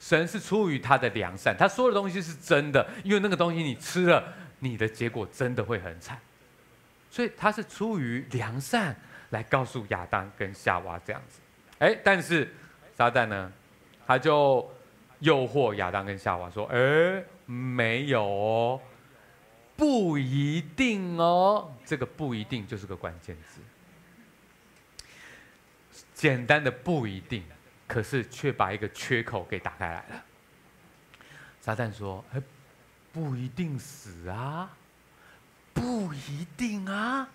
[0.00, 6.16] 神是出于他的良善，他说的东西是真的，因为那个东西你吃了，你的结果真的会很惨，
[7.10, 8.94] 所以他是出于良善
[9.30, 11.40] 来告诉亚当跟夏娃这样子。
[11.80, 12.48] 哎，但是
[12.96, 13.52] 撒旦呢，
[14.06, 14.72] 他就
[15.18, 18.80] 诱惑亚当跟夏娃说：“哎，没有哦，
[19.76, 23.60] 不一定哦。”这个不一定就是个关键字，
[26.14, 27.42] 简单的不一定。
[27.88, 30.24] 可是却把一个缺口给打开来了。
[31.60, 32.40] 撒旦说：“哎，
[33.12, 34.70] 不一定死啊，
[35.74, 37.28] 不一定啊。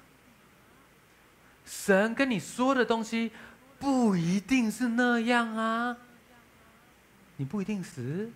[1.65, 3.31] 神跟你说的东西
[3.77, 5.97] 不一定是那样啊。
[7.35, 8.31] 你不一定死，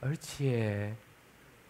[0.00, 0.94] 而且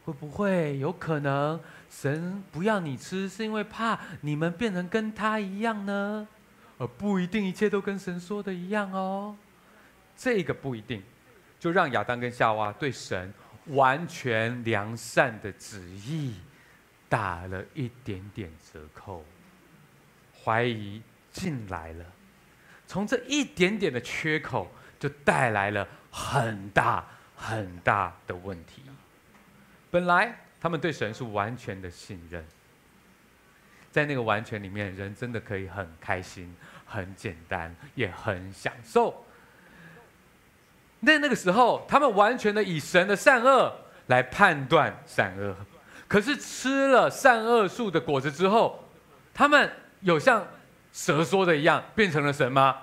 [0.04, 6.26] 会不会有可能神不要你吃，是因为怕你们变成跟他一样呢？
[6.78, 9.36] 而不一定一切都跟神说的一样哦。”
[10.16, 11.00] 这个不一定，
[11.60, 13.32] 就让亚当跟夏娃对神
[13.68, 16.34] 完全良善的旨意
[17.08, 19.24] 打了一点点折扣，
[20.44, 21.02] 怀疑
[21.32, 22.04] 进来了，
[22.86, 28.82] 从这一点点的缺口，就带来了很大很大的问题。
[29.90, 32.44] 本来他们对神是完全的信任，
[33.90, 36.54] 在那个完全里面，人真的可以很开心、
[36.84, 39.24] 很简单，也很享受。
[41.00, 43.72] 那那个时候，他们完全的以神的善恶
[44.06, 45.54] 来判断善恶。
[46.06, 48.82] 可是吃了善恶树的果子之后，
[49.32, 50.46] 他们有像
[50.92, 52.76] 蛇说的一样变成了神吗？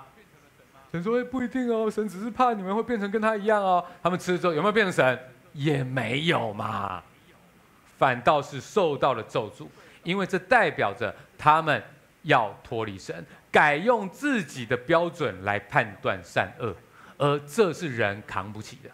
[0.92, 5.18] 神说：“，不一定哦，神只是怕你们会变成跟他一样哦。”他们吃了之后有没有变成神？
[5.52, 7.02] 也没有嘛，
[7.98, 9.66] 反倒是受到了咒诅，
[10.02, 11.82] 因为这代表着他们
[12.22, 16.74] 要脱离神，改用自己的标准来判断善恶。
[17.18, 18.90] 而这是人扛不起的。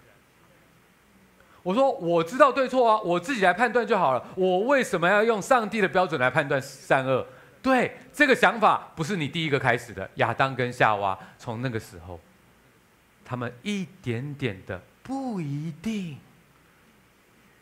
[1.62, 4.26] 我说我知道对错啊，我自己来判断就好了。
[4.34, 7.24] 我为什么要用上帝的标准来判断善恶？
[7.62, 10.10] 对，这个想法不是你第一个开始的。
[10.16, 12.18] 亚当跟夏娃从那个时候，
[13.24, 16.18] 他们一点点的不一定，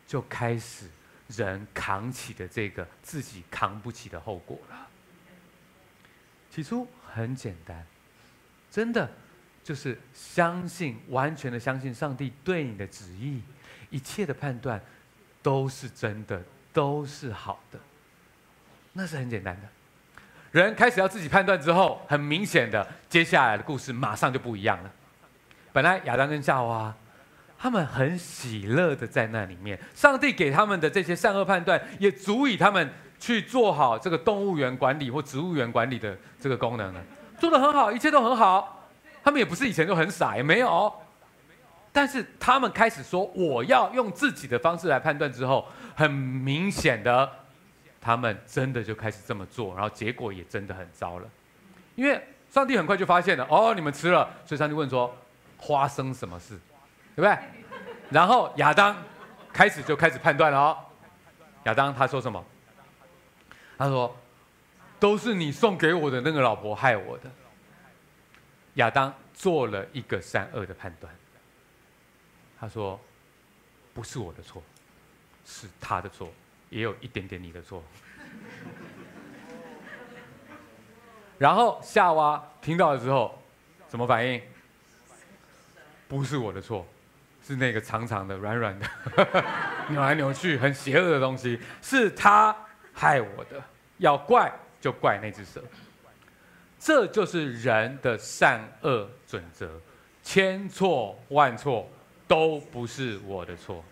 [0.07, 0.87] 就开始
[1.29, 4.87] 人扛起的这个自己扛不起的后果了。
[6.51, 7.87] 起初很简单，
[8.70, 9.11] 真的。
[9.71, 13.41] 就是相信，完全的相信上帝对你的旨意，
[13.89, 14.83] 一切的判断
[15.45, 17.79] 都是真的，都是好的。
[18.95, 19.69] 那是很简单的。
[20.51, 24.91] 人开始要自己判断之后，很明显的，接下来的故事马上就不一样了。
[25.73, 26.93] 本来亚当跟夏娃，
[27.57, 37.01] 他们很喜乐的在那里面，上帝给他们的这些善恶判断，也足以他们去做好这个动物园管理或植物园管理的这个功能了，
[37.39, 38.79] 做得很好，一切都很好。
[39.23, 40.93] 他们也不是以前就很傻，也没有。
[41.93, 47.29] 但是他们开始说我要用自己的方式来判断之后，很明显的，
[48.01, 51.29] 他们真的就开始这么做，然后结果也真的很糟了。
[51.97, 55.13] 因为上帝很快就发现了，哦，你们吃了，所以上帝问说，
[55.59, 56.59] 发生什么事，
[57.15, 57.37] 对不对？
[58.09, 58.97] 然后亚当
[59.53, 60.79] 开始就开始判断了哦。
[61.65, 62.43] 亚当他说什么？
[63.77, 64.17] 他说，
[65.01, 67.31] 都是你送给我的那个老婆害我的。
[68.75, 71.13] 亚当做了一个善恶的判断。
[72.59, 73.01] 他说
[73.95, 74.63] ：“不是我的错，
[75.47, 76.31] 是他的错，
[76.69, 77.83] 也有一点点你的错。”
[81.39, 83.43] 然后夏娃听到了之后，
[83.89, 84.41] 什么反应？
[86.07, 86.87] 不是我的错，
[87.43, 88.87] 是那个长长的、软软的、
[89.89, 92.55] 扭来扭去、很邪恶的东西，是他
[92.93, 93.63] 害我的。
[93.97, 95.63] 要怪就怪那只蛇。
[96.81, 99.71] 这就是人的善恶准则，
[100.25, 101.88] 千错万错。
[102.27, 103.85] 都不是我的错，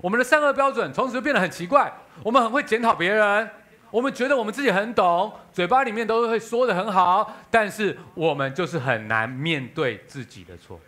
[0.00, 1.92] 我们的善恶标准从此就变得很奇怪。
[2.24, 3.48] 我们很会检讨别人，
[3.92, 10.80] 我们觉得我们自己很懂，嘴巴里面都会说得很好，但是我们就是很难面对自己的错。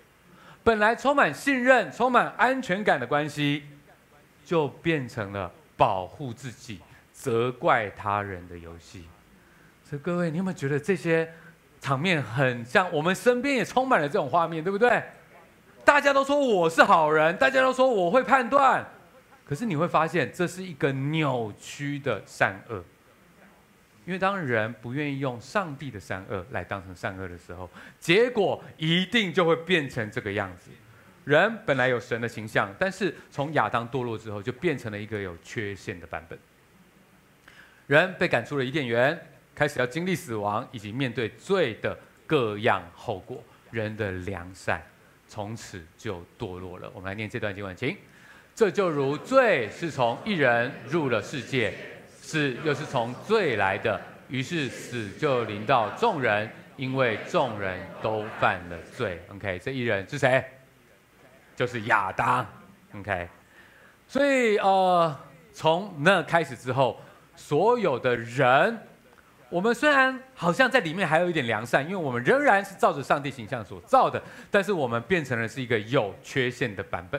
[0.64, 3.62] 本来充满信任、充满安全感的关系，
[4.44, 6.81] 就变成了保护自己、
[7.12, 9.05] 责怪他人的游戏。
[9.88, 11.33] 所以各位，你有没有觉得这些
[11.81, 15.01] 场面很像我们身边也充满了这种画面，对不对？
[15.85, 18.85] 大家都说我是好人，大家都说我会判断，
[19.49, 22.83] 可是你会发现这是一个扭曲的善恶。
[24.05, 27.70] 因为当人不愿意用上帝的善恶来当成善恶的时候，
[28.01, 30.68] 结果一定就会变成这个样子。
[31.22, 36.37] 人本来有神的形象，但是从亚当堕落之后，就变成了一个有缺陷的版本。
[37.87, 39.16] 人被赶出了伊甸园，
[39.57, 43.42] 开始要经历死亡以及面对罪的各样后果。
[43.73, 44.81] 人的良善。
[45.29, 46.88] 从此就堕落了。
[46.95, 47.97] 我们来念这段经文，请。
[48.55, 51.75] 这就如罪是从一人入了世界，
[52.09, 59.21] 死又是从罪来的，于是死就临到众人，因为众人都犯了罪。
[59.35, 60.45] OK，这一人是谁？
[61.57, 62.47] 就是亚当。
[62.95, 63.29] OK，
[64.07, 65.19] 所以呃，
[65.53, 67.01] 从那开始之后，
[67.35, 68.79] 所有的人。
[69.57, 77.19] 我们虽然好像在里面还有一点良善，因为我们仍然是照着上帝形象所造的，但是我们变成了是一个有缺陷的版本。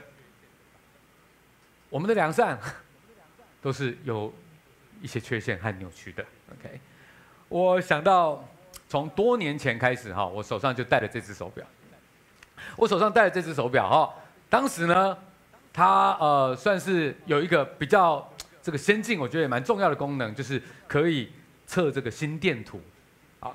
[1.90, 2.56] 我们的良善
[3.60, 4.32] 都是有
[5.02, 6.24] 一些缺陷和扭曲的。
[6.52, 6.80] OK，
[7.50, 8.48] 我想到
[8.88, 11.66] 从多年前开始哈，我手上就戴了这只手表。
[12.76, 14.14] 我手上戴了这只手表哈，
[14.48, 15.18] 当时呢，
[15.74, 21.32] 它呃算是有一个比较这个先进，我觉得也蛮重要的功能，就是可以。
[21.68, 22.82] 测这个心电图，
[23.42, 23.52] 啊，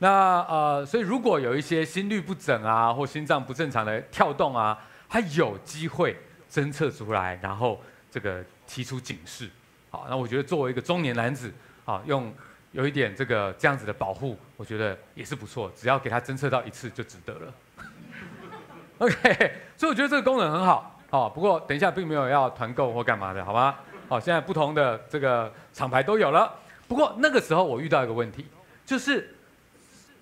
[0.00, 4.76] 那呃，所以如果有一些心律不整啊，或心脏不正常的跳动啊，
[5.08, 6.16] 它有机会
[6.50, 9.48] 侦测出来，然后这个提出警示，
[9.90, 11.50] 好，那我觉得作为一个中年男子，
[11.84, 12.34] 啊，用
[12.72, 17.54] 有一点这个这样子的保护，我觉得也是不错，只要给他侦测到一次就值得了。
[18.98, 23.76] OK，所以我觉得这个功能很好，好，不过等一下并没有要团购或干嘛的，好吗？
[24.08, 26.52] 好，现在不同的这个厂牌都有了。
[26.86, 28.44] 不过那个时候我遇到一个问题，
[28.84, 29.34] 就是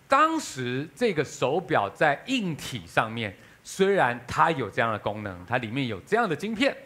[0.06, 6.76] 当时这个手表在硬体上面虽然它有这样的功能，它里面有这样的晶片，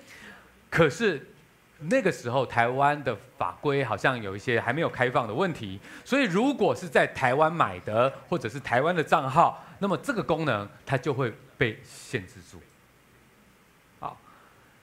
[0.71, 1.29] 可是
[1.81, 12.61] 那个时候台湾的法规好像有一些还没有开放的问题，所以如果是在台湾买的或者是台湾的账号，那么这个功能它就会被限制住。
[14.01, 14.19] 好，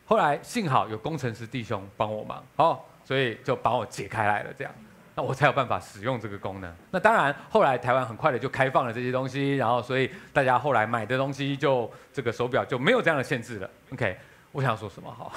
[0.05, 2.89] 后来幸好有工程师弟兄帮我忙，好。
[3.03, 4.73] 所以就把我解开来了，这样，
[5.13, 6.73] 那我才有办法使用这个功能。
[6.89, 13.69] 那当然，后来台湾很快的就开放了这些东西，然后所以大家后来买的东西就这个手表就没有这样的限制了。
[13.91, 14.17] OK，
[14.51, 15.11] 我想说什么？
[15.11, 15.31] 好，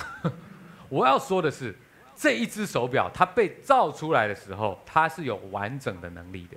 [0.89, 1.77] 我要说的是，
[2.15, 6.57] 这一只手表它被造出来的时候，它是有完整的能力的。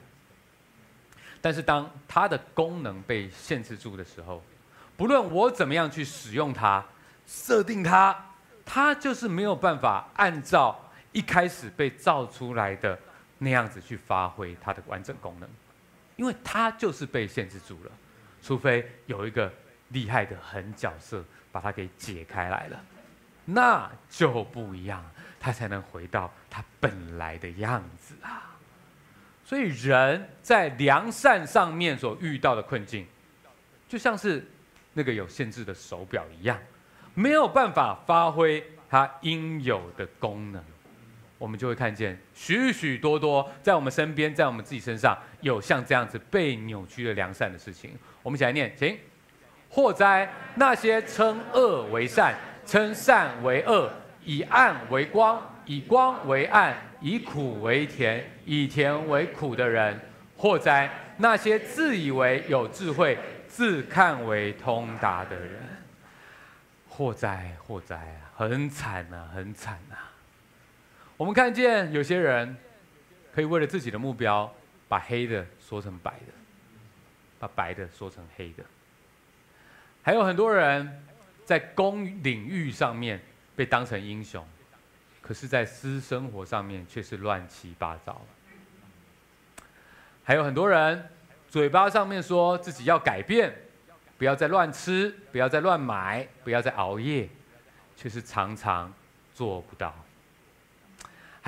[1.41, 4.43] 但是当它的功能被限制住的时候，
[4.95, 6.85] 不论我怎么样去使用它、
[7.25, 8.15] 设定它，
[8.63, 10.79] 它就是没有办法按照。
[11.11, 12.97] 一开始被造出来的
[13.37, 15.49] 那样子去发挥它的完整功能，
[16.15, 17.91] 因为它就是被限制住了，
[18.41, 19.51] 除非有一个
[19.89, 22.83] 厉害的狠角色把它给解开来了，
[23.45, 25.03] 那就不一样，
[25.39, 28.55] 它才能回到它本来的样子啊。
[29.43, 33.07] 所以人在良善上面所遇到的困境，
[33.87, 34.47] 就像是
[34.93, 36.59] 那个有限制的手表一样，
[37.15, 40.63] 没有办法发挥它应有的功能。
[41.39, 47.97] 我们就会看见许许多多在我们身边，在我们自己身上有像这样子被扭曲的良善的事情。
[48.21, 48.95] 我们一起来念，请。
[49.71, 50.27] 祸哉！
[50.55, 52.35] 那些称恶为善，
[52.65, 53.87] 称善为恶，
[54.25, 59.99] 以暗为光，以光为暗，以苦为甜，以甜为苦的人，
[60.35, 60.89] 祸哉！
[61.17, 63.15] 那些自以为有智慧，
[63.47, 65.59] 自看为通达的人，
[66.87, 67.55] 祸哉！
[67.59, 68.33] 祸哉啊！
[68.35, 69.77] 很惨啊，很惨！
[71.19, 72.55] 我们看见有些人
[73.33, 74.49] 可以为了自己的目标，
[74.87, 76.33] 把黑的说成白的，
[77.37, 78.63] 把白的说成黑的。
[80.01, 81.03] 还有很多人
[81.43, 83.19] 在公领域上面
[83.53, 84.47] 被当成英雄，
[85.21, 88.21] 可是，在私生活上面却是乱七八糟。
[90.23, 91.05] 还有很多人
[91.49, 93.53] 嘴巴上面说自己要改变，
[94.17, 97.27] 不要再乱吃，不要再乱买，不要再熬夜，
[97.97, 98.93] 却是常常
[99.33, 99.93] 做不到。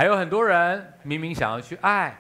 [0.02, 2.18] 还有很多人明明想要去爱，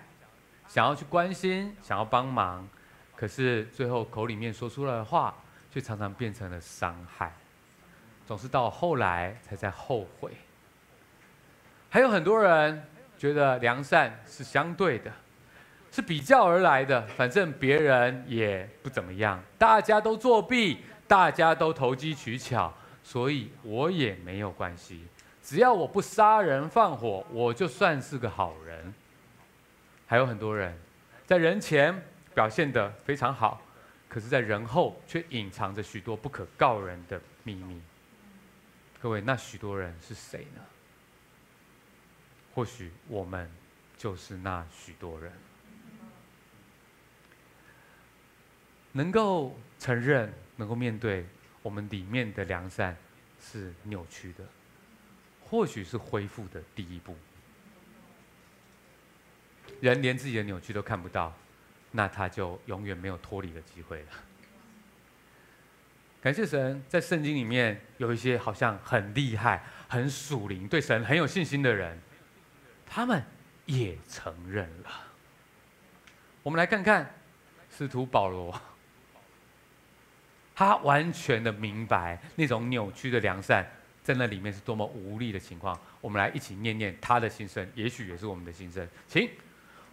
[0.68, 2.70] 想要去关心，想要帮忙，
[3.16, 5.34] 可是最后口里面说出来的话，
[5.72, 7.34] 却常常变成了伤害，
[8.24, 10.30] 总是到后来才在后悔。
[11.90, 12.86] 还有很多人
[13.18, 15.12] 觉得良善是相对的，
[15.92, 22.72] 是比较而来的，反正别人也不怎么样，大家都作弊，大家都投机取巧，
[23.02, 25.04] 所以我也没有关系，
[25.44, 28.94] 只要我不杀人放火，我就算是个好人。
[30.08, 30.78] 还有很多人
[31.26, 33.62] 在人前表现得非常好。
[34.08, 37.82] 可是，在人后却隐藏着许多不可告人的秘密。
[39.02, 40.62] 各位，那许多人是谁呢？
[42.54, 43.50] 或许我们
[43.98, 45.32] 就是那许多人。
[48.92, 51.26] 能够承认、能够面对
[51.62, 52.94] 我们里面的良善
[53.40, 54.44] 是扭曲的，
[55.52, 57.16] 或许是恢复的第一步。
[59.80, 61.32] 人连自己的扭曲都看不到。
[61.94, 64.08] 那他就永远没有脱离的机会了。
[66.22, 72.00] 感谢神，在圣经里面有一些好像很厉害、很属灵、对神很有信心的人，
[72.86, 73.22] 他们
[73.66, 74.90] 也承认了。
[76.44, 77.14] 我们来看看
[77.70, 78.58] 使徒保罗，
[80.56, 83.70] 他完全的明白那种扭曲的良善
[84.04, 85.78] 在那里面是多么无力的情况。
[86.00, 89.30] 我们来一起念念他的心声，也许也是我们的心声，请。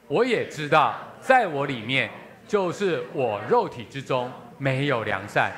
[0.06, 2.10] 我也知道，在我里面，
[2.46, 5.52] 就是我肉体之中没有良善，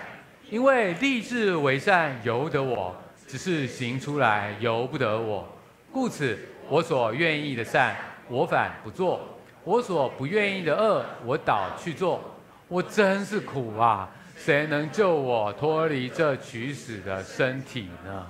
[0.50, 2.96] 因为立志为善由得我，
[3.28, 5.46] 只是行出来由不得我。
[5.92, 6.36] 故此，
[6.68, 7.96] 我所愿意的善，
[8.28, 9.20] 我反不做；
[9.62, 12.20] 我所不愿意的恶，我倒去做。
[12.66, 14.08] 我真是苦啊！
[14.36, 18.26] 谁能救我脱离这取死的身体呢？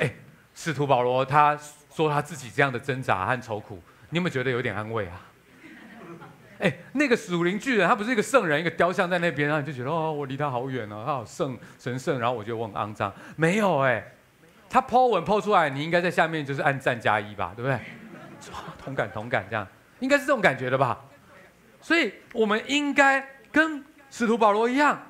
[0.00, 0.12] 哎，
[0.54, 1.58] 使徒保罗他
[1.94, 3.82] 说他自己这样的挣扎和愁苦。
[4.10, 5.20] 你有没有觉得有点安慰啊？
[6.58, 13.12] 哎，那个属灵巨人，他不是一个圣人，一个雕像在那边，然后你就觉得哦，我离他好远哦，他好圣神圣，然后我觉得我很肮脏。
[13.36, 14.12] 没有哎，
[14.70, 17.80] 他抛文抛出来，你应该在下面就是按赞加一吧，对不对？
[18.84, 19.66] 同感同感，这样
[20.00, 21.00] 应该是这种感觉的吧？
[21.80, 25.00] 所以我们应该跟使徒保罗一样，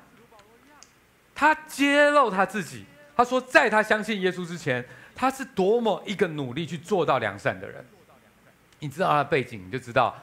[1.35, 4.85] 他揭露他自己，他说在他相信耶稣之前，
[5.15, 7.85] 他是多么一个努力去做到良善的人。
[8.81, 10.17] 你知道他的背景，你就知道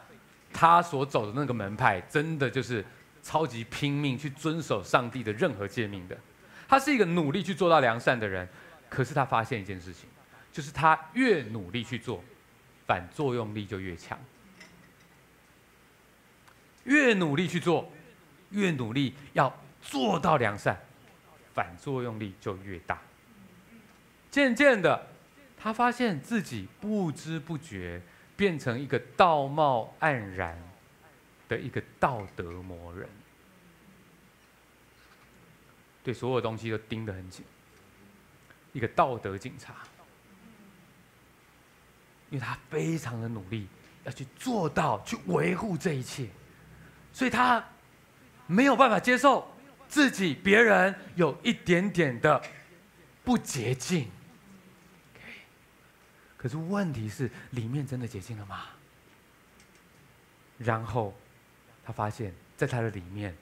[0.52, 2.84] 他所走的那个门派，真的就是
[3.24, 6.18] 超级拼命去遵守上帝的任何诫命的。
[6.68, 8.48] 他是一个努力去做到良善的人，
[8.90, 10.10] 可是他发现一件事情，
[10.52, 12.24] 就是他越努力去做，
[12.86, 14.20] 反作用力就越强。
[16.84, 17.92] 越努力去做，
[18.50, 20.80] 越努力要做到良善，
[21.60, 23.02] 反作用力就越大。
[24.32, 25.08] 渐渐的，
[25.58, 28.02] 他发现自己不知不觉。
[28.40, 30.58] 变成一个道貌岸然
[31.50, 33.06] 的一个道德魔人，
[36.02, 37.44] 对所有东西都盯得很紧，
[38.72, 39.76] 一个道德警察，
[42.30, 43.68] 因为他非常的努力
[44.06, 46.30] 要去做到，去维护这一切，
[47.12, 47.62] 所以他
[48.48, 49.54] 没有办法接受
[49.90, 52.42] 自己别人有一点点的
[53.24, 54.10] 不洁净。
[56.38, 58.62] 可是问题是，里面真的洁净了吗？
[60.58, 61.14] 然后
[61.84, 63.36] 他发现，在他的里面，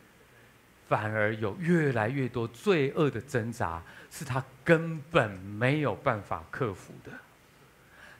[0.87, 7.11] 反而有越来越多罪恶的挣扎，是他根本没有办法克服的。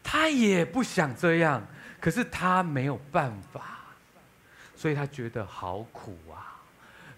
[0.04, 1.66] 他也不想这样，
[2.00, 3.80] 可是他没有办法，
[4.76, 6.57] 所以他觉得好苦啊！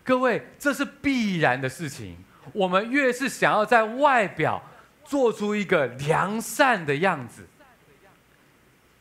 [0.10, 2.18] 各位，这是必然的事情。
[2.52, 4.60] 我们越是想要在外表，
[5.06, 7.46] 做出一个良善的样子，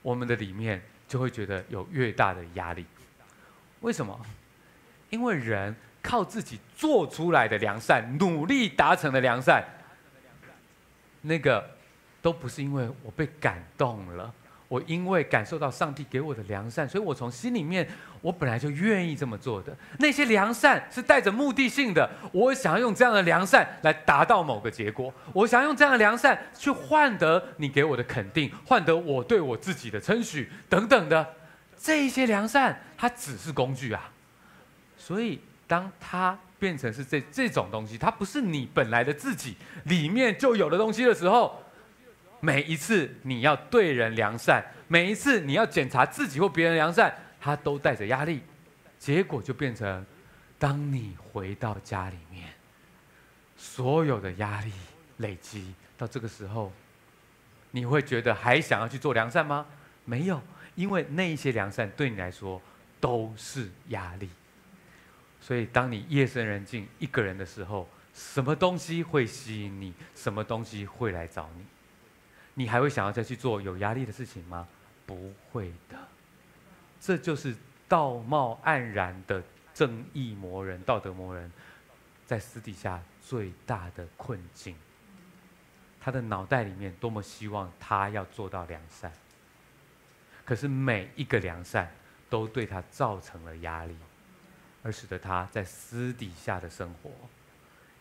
[0.02, 2.84] 我们的里面就会觉得有越大的压力。
[3.80, 4.20] 为什么？
[5.08, 9.64] 因为人靠自己做出来的良善，努力达成的良善，
[11.22, 11.66] 那个
[12.20, 14.30] 都不是因为我被感动了。
[14.68, 17.88] 我因为感受到上帝给我的良善，所以我从心里面，
[18.20, 19.76] 我本来就愿意这么做的。
[19.98, 31.34] 那些良善是带着目的性的，我想要用这样的良善来达到某个结果，我想用这样的良善去换得你给我的肯定，换得我对我自己的称许等等的。
[31.76, 34.10] 这些良善，它只是工具啊。
[34.96, 41.62] 所以，当它变成是这这种东西，它不是你本来的自己里面就有的东西的时候。
[42.40, 47.12] 每一次你要对人良善，每一次你要检查自己或别人良善，
[47.48, 48.42] 他都带着压力，
[48.98, 50.04] 结果就变成，
[50.58, 52.52] 当你回到家里面，
[53.56, 54.70] 所有的压力
[55.16, 56.70] 累积到这个时候，
[57.70, 59.64] 你会觉得还想要去做良善吗？
[60.04, 60.42] 没有，
[60.74, 62.60] 因为那一些良善对你来说
[63.00, 64.28] 都是压力。
[65.40, 69.94] 所以当你夜深人静一个人的时候，什么东西会吸引你？
[70.14, 71.64] 什么东西会来找你？
[72.52, 74.68] 你还会想要再去做有压力的事情吗？
[75.06, 75.96] 不会的，
[77.00, 77.56] 这就是
[77.88, 79.42] 道貌岸然的
[79.72, 81.50] 正义魔人、道德魔人，
[82.26, 84.74] 在私底下最大的困境。
[86.00, 89.12] 他的脑袋里面多么希望他要做到良善，
[90.44, 91.90] 可是每一个良善
[92.30, 93.96] 都对他造成了压力，
[94.82, 97.10] 而使得他在私底下的生活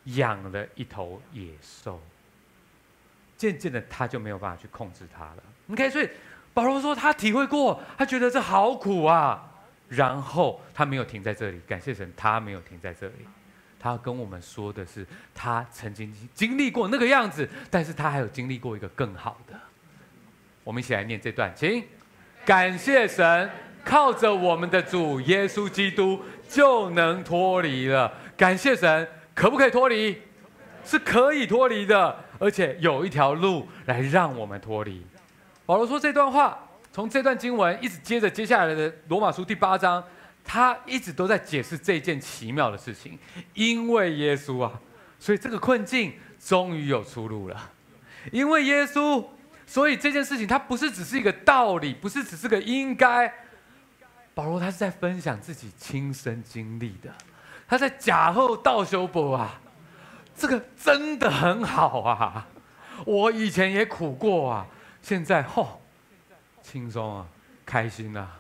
[0.06, 2.02] 养了一头野兽。
[3.36, 5.44] 渐渐的，他就没有办法去控制他了。
[5.70, 6.10] OK，所以
[6.58, 9.44] 保罗说他体会过，他觉得这好苦啊。
[9.90, 13.14] 然后他没有停在这里，感谢神，他没有停在这里。
[13.80, 15.06] 他跟我们说的是，
[15.36, 19.54] 他曾经经历过那个样子，但是他还有经历过一个更好的。
[20.64, 21.84] 我们一起来念这段，请
[22.44, 23.48] 感谢神，
[23.86, 28.12] 靠着我们的主耶稣基督就能脱离了。
[28.36, 30.20] 感谢神，可不可以脱离？
[30.84, 32.24] 是可以脱离的。
[32.40, 35.06] 而且有一条路来让我们脱离。
[35.68, 36.58] 保罗说这段话，
[36.94, 40.02] 从这段经文一直接着接下来的罗马书第八章，
[40.42, 43.20] 他一直都在解释这件奇妙的事情。
[43.54, 44.72] 因为耶稣啊，
[45.20, 47.72] 所以这个困境终于有出路了。
[48.32, 49.22] 因为耶稣，
[49.66, 53.30] 所以这件事情它不是只是一个道理，不是只是个应该。
[54.34, 57.14] 保罗他是在分享自己亲身经历的，
[57.68, 59.60] 他在假后道修博啊。
[60.34, 62.48] 这个真的很好啊！
[63.06, 64.66] 我以前也苦过啊，
[65.08, 65.82] 现在吼、
[66.62, 67.26] 轻松啊，
[67.66, 68.38] 开心啊，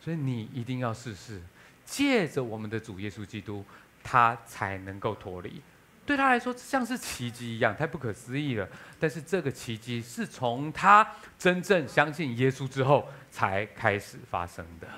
[0.00, 1.40] 所以你一定要试试，
[1.84, 3.64] 借着我们的主耶稣基督，
[4.02, 5.62] 他才能够脱离。
[6.04, 8.68] 对他来说，像是奇迹一样，太不可思议了。
[8.98, 11.06] 但是这个奇迹是从他
[11.38, 14.88] 真正相信耶稣之后才开始发生的。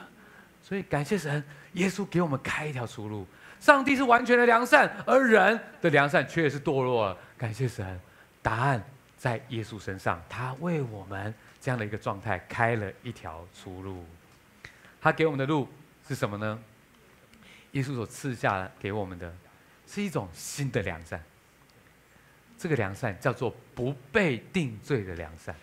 [0.63, 1.45] 所以感谢神，
[1.75, 3.27] 耶稣给我们开一条出路。
[3.61, 7.19] 上帝是完全的良善，而人的良善却是堕落了。
[7.37, 8.01] 感谢神，
[8.41, 8.83] 答案
[9.23, 14.05] 在耶稣身上，他为我们这样的一个状态开了一条出路。
[15.01, 15.69] 他给我们的路
[16.09, 16.59] 是什么呢？
[17.71, 19.33] 耶稣所赐下给我们的，
[19.87, 21.23] 是一种新的良善。
[22.59, 25.55] 这个良善叫做不被定罪的良善。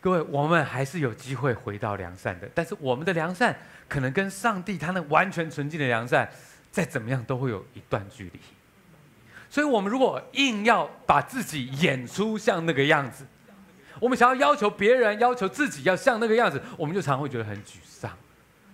[0.00, 3.58] 各位，我们还是有机会回到良善的，但是我们的良善。
[3.88, 6.30] 可能跟上帝他那完全纯净的良善，
[6.70, 8.38] 再怎么样都会有一段距离。
[9.50, 13.26] 所以，我们如果硬要把自己演出像那个样子，
[13.98, 18.10] 我们想要要求别人、要求自己要像那个样子，我们就常会觉得很沮丧。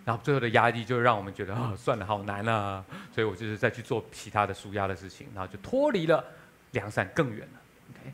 [0.04, 2.84] 然后，最后的压力就让我们觉得啊、哦，算了，好难啊。
[3.10, 6.22] 所以我就是再去做其他的舒压的事情，然后就脱离了
[6.72, 7.60] 良善更远了。
[7.90, 8.12] OK，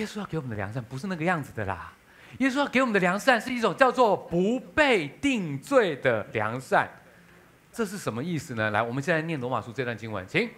[0.00, 1.92] 耶稣要给我们的良善不是那个样子的啦。
[2.38, 6.88] 耶稣要给我们的良善是一种叫做不被定罪的良善，
[7.70, 8.70] 这是什么意思呢？
[8.70, 10.48] 来，我们现在念罗马书这段经文，请。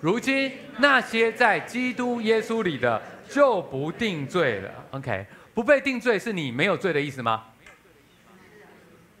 [0.00, 4.70] 如今那些在基督耶稣里的就不定罪了。
[4.92, 7.46] OK，不被定罪是你没有罪的意思吗？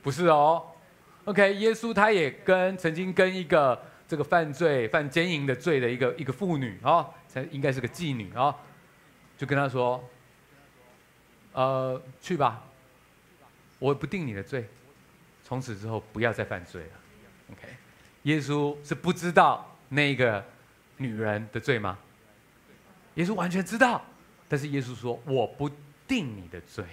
[0.02, 0.64] 不是哦。
[1.24, 8.54] OK，耶稣他也跟曾经跟一个这个犯罪犯奸淫的罪的一个一个妇女啊，才、应该是个妓女啊、哦，
[9.36, 10.02] 就跟他说。
[11.54, 12.62] 呃，去吧，
[13.80, 14.68] 我不定你的罪，
[15.42, 16.88] 从此之后不要再犯罪了。
[17.50, 17.66] OK，
[18.24, 20.44] 耶稣是不知道那个
[20.98, 21.98] 女人的罪吗？
[23.14, 24.04] 耶稣完全知道，
[24.48, 25.70] 但是耶稣说我不
[26.06, 26.84] 定你的罪，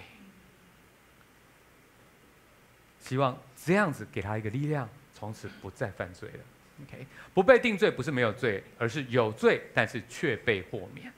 [2.98, 6.40] 希望这样子给他一个力量，从此不再犯罪了。
[6.88, 11.12] OK，不被定罪不是没有罪，而是有罪，但是却被豁免。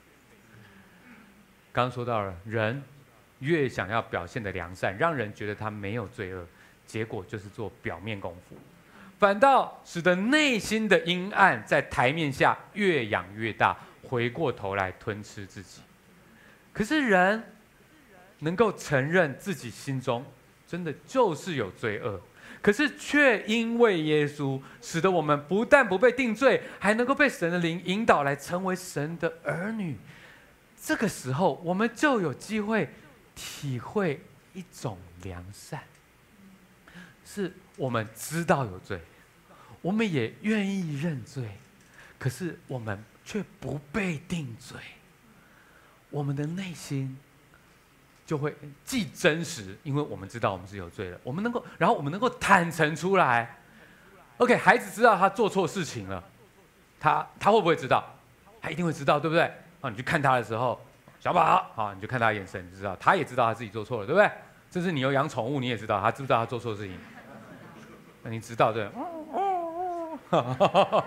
[1.71, 2.83] 刚刚说到了人。
[3.41, 6.45] 越想要表现的良善，让人觉得他没有罪恶，
[6.85, 8.57] 结果就是做表面功夫，
[9.19, 15.81] 反倒使得内心的阴暗在台面下越养越大，回过头来吞吃自己。
[16.71, 17.43] 可是人
[18.39, 20.25] 能够承认自己心中
[20.65, 22.21] 真的就是有罪恶，
[22.61, 29.97] 可是却因为耶稣，使得我们不但不被定罪，还能够被神的灵引导来成为神的儿女。
[30.81, 32.87] 这个时候，我们就有机会
[33.35, 34.21] 体会
[34.53, 35.81] 一种良善，
[37.31, 38.99] 是我们知道有罪，
[39.83, 41.43] 我们也愿意认罪，
[42.17, 44.79] 可是我们却不被定罪。
[46.09, 47.15] 我们的内心
[48.25, 53.57] 就会既真实，因为我们知道我们是有罪的，我们能够，然后我们能够坦诚出来。
[54.37, 56.23] OK，孩子知道他做错事情了，
[56.99, 58.03] 他他会不会知道？
[58.59, 59.43] 他一定会知道，对不对？
[59.81, 60.83] 啊，你去看他的时候，
[61.19, 64.27] 小宝，好，你就看他的眼神，你就知道，他也知道他自己做错了，对不对？
[64.71, 66.97] 这是你有养宠物，你也知道他知不知道他做错事情？
[68.31, 68.89] 你知道对？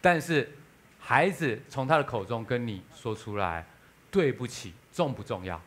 [0.00, 0.50] 但是
[0.98, 3.66] 孩子从他的口中跟你说出来，
[4.10, 5.60] 对不起，重不重要？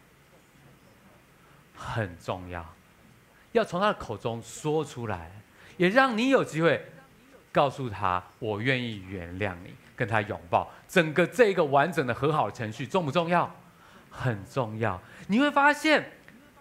[1.75, 2.65] 很重要，
[3.51, 5.31] 要从他的口中说出来，
[5.77, 6.85] 也让你有机会
[7.51, 9.75] 告诉他，我愿意原谅你。
[9.93, 13.55] 跟他拥抱，整个这个完整的和好的程序重不重要？
[14.09, 14.99] 很重要。
[15.27, 16.11] 你会发现，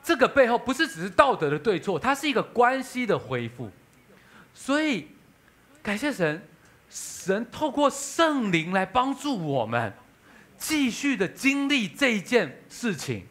[0.02, 3.70] 这个背后不是只是道德的对错，它是一个关系的恢复。
[4.54, 5.08] 所以，
[5.82, 6.42] 感谢神，
[6.88, 9.92] 神透过圣灵来帮助我们，
[10.58, 13.24] 继续的经历这一件事情。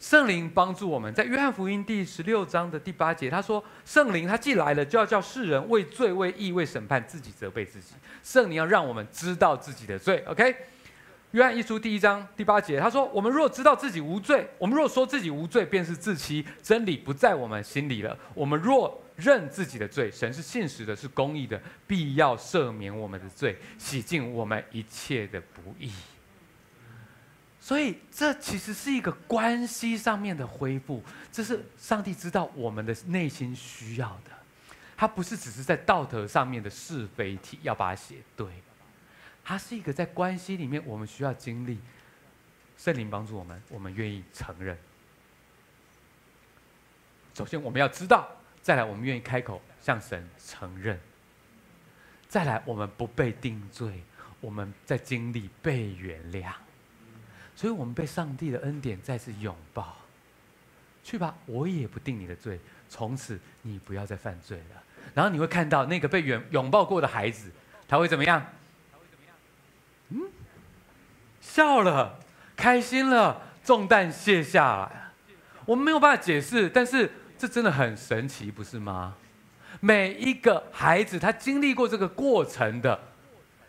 [0.00, 7.94] 圣灵帮助我们，在约翰福音第十六章的第八节，他说：“圣灵他既来了，就要叫世人为罪、为义、为审判，自己责备自己。
[8.24, 10.56] 圣灵要让我们知道自己的罪。” OK，
[11.32, 18.16] 约翰一书第一章第八节，他说：“我们若知道自己无罪，我们若说自己无罪，便是自欺，真理不在我们心里了。
[18.34, 25.90] 我们若认自己的罪，神是信实的，是公义的，必要赦免我们的罪，洗净我们一切的不义。”
[27.58, 34.32] 所以，这其实是一个关系上面的恢复，这是上帝知道我们的内心需要的，
[34.94, 38.46] 他不是只是在道德上面的是非题要把它写对，
[39.44, 41.78] 他是一个在关系里面我们需要经历，
[42.78, 44.76] 圣灵帮助我们，我们愿意承认。
[47.34, 48.28] 首先我们要知道，
[48.62, 50.98] 再来我们愿意开口向神承认，
[52.28, 54.02] 再来我们不被定罪，
[54.40, 56.52] 我们在经历被原谅。
[57.54, 59.96] 所以我们被上帝的恩典再次拥抱，
[61.04, 64.82] 去吧，我也不定你的罪，从此你不要再犯罪了。
[65.14, 67.50] 然后你会看到那个被拥拥抱过的孩子，
[67.86, 68.44] 他会怎么样？
[71.52, 72.18] 笑了，
[72.56, 75.10] 开心了，重担卸下来。
[75.66, 79.14] 我们没有办法解释，但是这真的很神奇，不是吗？
[79.78, 82.98] 每一个孩子他经历过这个过程的，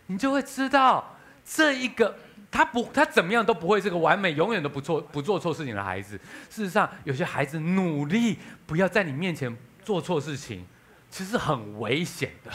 [0.05, 2.15] 你就会知道这一个。
[2.49, 6.17] 他不，他怎么样都不会是个完美，永远都不错，不做错事情的孩子。
[6.49, 9.53] 事实上，有些孩子努力不要在你面前
[9.83, 10.65] 做错事情，
[11.09, 12.51] 其实很危险的。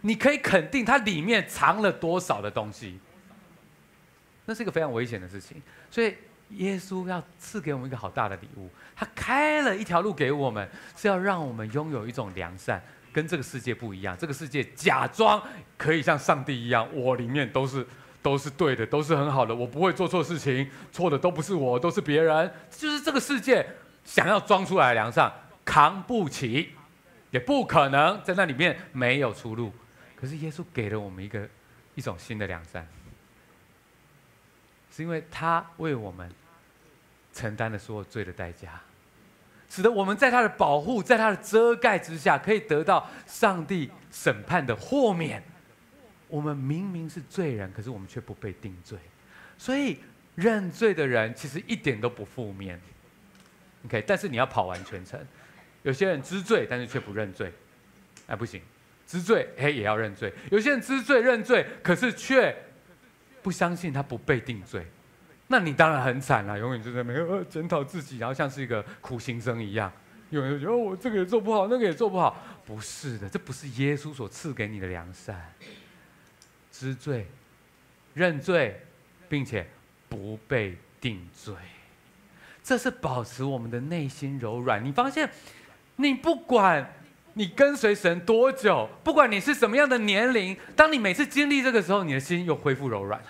[0.00, 2.98] 你可以肯定他里面藏了多少的东西，
[4.44, 5.62] 那是一个非常危险的事情。
[5.90, 6.14] 所以，
[6.50, 12.82] 耶稣要赐给我们一个好大的礼物，他开了一条路给我们，是要让我们拥有一种良善，
[13.12, 14.16] 跟这个世界不一样。
[14.18, 15.42] 这个世界假装
[15.76, 17.86] 可以像上帝一样，我里面都是。
[18.22, 22.48] 都是对的，都是很好的，我不会做错事情，错的都不是我，都是别人。
[22.70, 23.66] 就是这个世界
[24.04, 25.28] 想要装出来的良善，
[25.64, 26.70] 扛不起，
[27.32, 29.72] 也不可能在那里面没有出路。
[30.14, 31.48] 可是耶稣给了我们一个
[31.96, 32.86] 一种新的良善，
[34.94, 36.30] 是因为他为我们
[37.32, 38.80] 承担了所有罪的代价，
[39.70, 45.42] 使得我们在他的保护、在他的遮盖之下，可以得到上帝审判的豁免。
[46.28, 48.98] 我们明明是罪人，可是我们却不被定罪，
[49.58, 49.98] 所以
[50.34, 52.80] 认罪的人其实一点都不负面。
[53.86, 55.18] OK，但是你要跑完全程。
[55.82, 57.52] 有些人知罪，但是却不认罪，
[58.26, 58.62] 哎，不行，
[59.06, 60.32] 知罪嘿也要认罪。
[60.50, 62.56] 有些人知罪认罪，可是却
[63.42, 64.86] 不相信他不被定罪，
[65.48, 69.92] 那你当然很惨了，永远就在那边检讨自己，然后像是一个苦行僧一样，
[70.30, 72.36] 永远觉得我这个也做不好，那个也做不好。
[72.64, 75.52] 不是的，这不是耶稣所赐给你的良善。
[76.70, 77.26] 知罪、
[78.14, 78.80] 认罪，
[79.28, 79.66] 并且
[80.08, 81.54] 不被定罪，
[82.62, 84.82] 这是保持我们的内心柔软。
[84.84, 85.28] 你发现，
[85.96, 86.88] 你不管
[87.34, 93.26] 你跟随神多久，不管你是什么样的年龄，当你每次经历这个时候，你的心又恢复柔软了，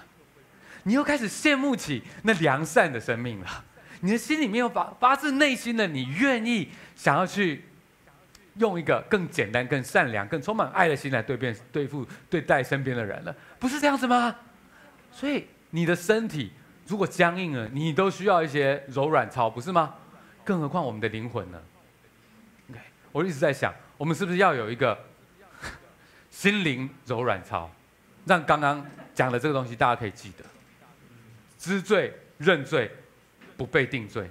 [0.84, 3.64] 你又开始羡慕起那良善的生命了。
[4.00, 7.64] 你的心里面又发发自内心的，你愿意想要去
[8.56, 14.34] 用一个更简单、更善良、更充满爱的心来对变对付对待身边的人了，不是这样子吗？
[15.12, 16.50] 所以你的身体
[16.88, 19.94] 如果僵硬了，你都需要一些柔软操，不是吗？
[20.42, 21.62] 更何况我们的灵魂呢
[22.68, 22.80] ok
[23.12, 23.72] 我一直在想，
[24.02, 24.98] 我们是不是要有一个
[26.28, 27.70] 心灵柔软操，
[28.26, 28.84] 让刚刚
[29.14, 30.44] 讲的这个东西大家可以记得：
[31.56, 32.90] 知罪、认罪，
[33.56, 34.28] 不被定罪，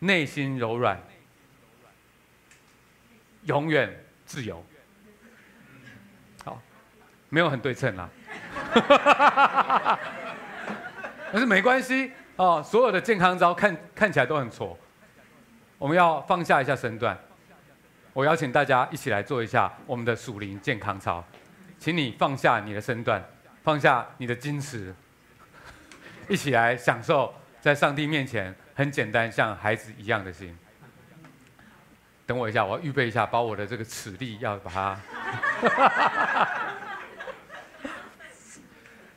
[0.00, 1.00] 内心柔软。
[3.44, 4.62] 永远自由，
[6.44, 6.60] 好，
[7.30, 8.10] 没有很对称啦，
[11.32, 12.62] 可是没关系哦。
[12.62, 14.78] 所有的健康招看看起来都很挫，
[15.78, 17.18] 我们要放下一下身段。
[18.12, 21.24] 我邀请大家一起来做一下我们的属灵健康操，
[21.78, 23.24] 请你放下你的身段，
[23.62, 24.94] 放下你的矜持，
[26.28, 30.54] 一起来享受在上帝面前很简单像孩子一样的心。
[32.26, 35.00] 等我一下，我要预备一下，把我的这个齿力要把它。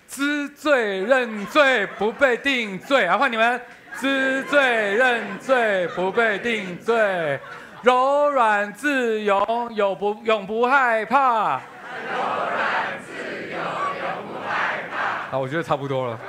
[0.08, 3.18] 知罪认罪不被定罪啊！
[3.18, 3.62] 换你们，
[4.00, 7.38] 知罪认罪不被定罪，
[7.86, 11.58] 柔软自由永不永不害怕。
[11.58, 12.18] 柔
[12.50, 13.14] 软自
[13.52, 15.30] 由永不害怕。
[15.30, 16.20] 好，我觉得差不多了。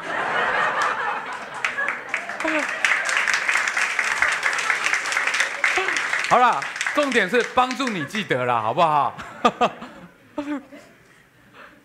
[6.29, 6.61] 好了，
[6.95, 9.17] 重点是帮助你记得了，好不好？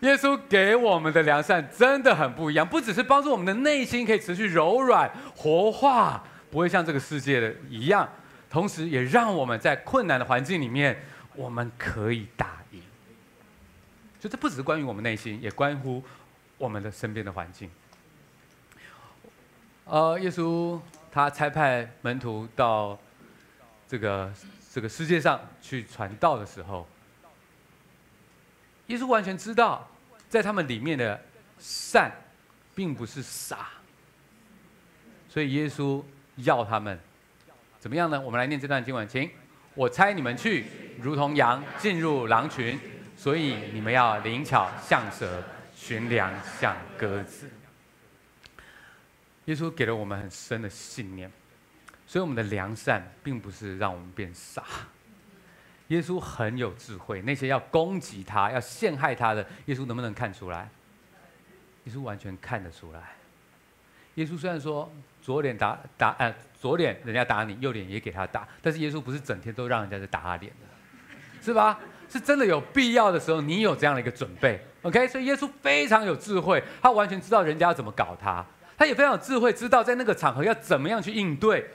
[0.02, 8.10] 耶稣给我们的良善真的很不一样，不只是帮助我们的内心可以持续柔软活化，不会像这个世界的一样，
[8.52, 11.02] 同时也让我们在困难的环境里面，
[11.36, 12.84] 我们可以打赢。
[14.20, 16.04] 就这不只是关于我们内心，也关乎
[16.60, 17.72] 我们的身边的环境。
[19.86, 20.80] 呃，耶稣
[21.12, 23.00] 他差派门徒到。
[23.88, 24.32] 这个
[24.74, 26.88] 这个世界上去传道的时候，
[28.88, 29.86] 耶稣完全知道，
[30.30, 31.22] 在他们里面的
[31.60, 32.10] 善，
[32.74, 33.68] 并不是傻，
[35.28, 36.02] 所以耶稣
[36.38, 36.98] 要他们
[37.82, 38.22] 怎么样呢？
[38.22, 39.28] 我们来念这段经文，请
[39.74, 40.68] 我猜你们去，
[41.02, 42.80] 如同羊进入狼群，
[43.18, 47.50] 所以你们要灵巧像蛇，寻良像鸽子。
[49.46, 51.32] 耶稣给了我们很深的信念。
[52.06, 54.64] 所以我们的良善并不是让我们变傻。
[55.88, 60.70] 耶稣很有智慧，那些要攻击他、要陷害他的，耶稣能不能看出来？
[61.86, 63.02] 耶稣完全看得出来。
[64.16, 66.32] 耶稣虽然说左脸打打呃
[66.62, 71.80] 左脸人家打你，右脸也给他打，但是耶稣不是整天都让人家在打他脸的，是吧？
[72.08, 75.08] 是真的有必要的时候，你有这样的一个准备，OK？
[75.08, 78.46] 所以耶稣非常有智慧，他完全知道人家要怎么搞他，
[78.78, 81.68] 他也非常有智慧，知道在那个场合要怎么样去应对。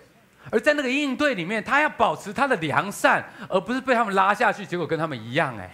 [0.53, 5.59] 而在那个应对里面，他要保持他的良善，而不是被他们拉下去，结果跟他们一样。
[5.59, 5.69] 哎，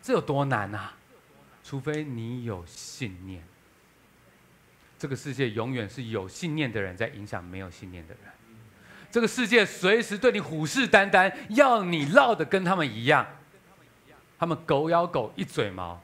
[0.00, 0.94] 这有多难啊？
[1.62, 3.44] 除非你有信念。
[5.00, 8.24] 这个世界永远是有信念的人在影响没有信念的人。
[9.10, 13.26] 这个世界随时对你虎视眈眈，要你闹得跟他们一样。
[14.38, 15.98] 他们狗咬狗，一嘴毛，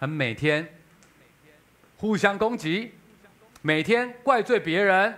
[0.00, 0.66] 他们每天
[1.98, 2.94] 互相攻击，
[3.60, 5.14] 每天怪罪别人。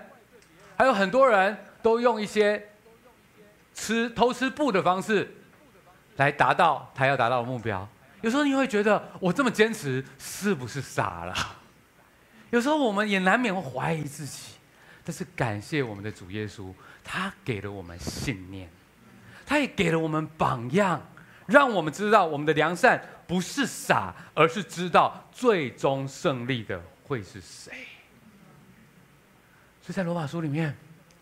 [0.77, 2.71] 还有很多人都用一些
[3.73, 5.33] 吃偷吃布的方式，
[6.17, 7.89] 来达到他要达到的目标。
[8.21, 11.35] 有时候你会觉得我这么坚持是不是傻了？
[12.51, 14.55] 有时候我们也难免会怀疑自己。
[15.05, 16.73] 但是感谢我们的主耶稣，
[17.03, 18.69] 他给了我们信念，
[19.47, 21.01] 他也给了我们榜样，
[21.47, 27.73] 让我们知道我们的良善不是傻，而是知道最终胜利的会是谁。
[29.81, 30.77] 所以在罗马书里面，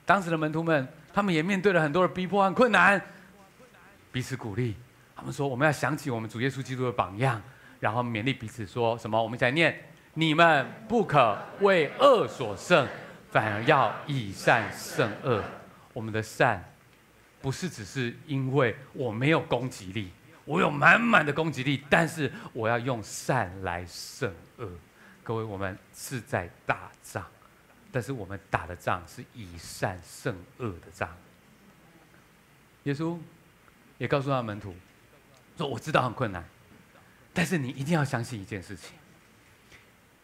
[0.05, 3.01] 当时的门徒们，他们也面对了很多的逼迫和困难，
[4.11, 4.75] 彼此鼓励。
[5.15, 7.41] 他们说：“我们要想起我们主耶稣基督的榜样，
[7.79, 9.23] 然后勉励彼此说什么？
[9.23, 9.89] 我们一起来念：
[10.19, 12.89] 你们不可为恶所胜，
[13.31, 15.45] 反而要以善胜恶。
[15.93, 16.65] 我们的善，
[17.43, 20.11] 不是只是因为我没有攻击力，
[20.47, 24.67] 我有满满的攻击力，但是我要用善来胜恶。
[25.23, 27.23] 各位，我们是在打仗。”
[27.93, 31.15] 但是我们打的仗是以善胜恶的仗。
[32.85, 33.19] 耶稣
[33.99, 34.75] 也告诉他门徒
[35.59, 36.43] 说：“我知道很困难，
[37.35, 38.97] 但是你一定要相信一件事情。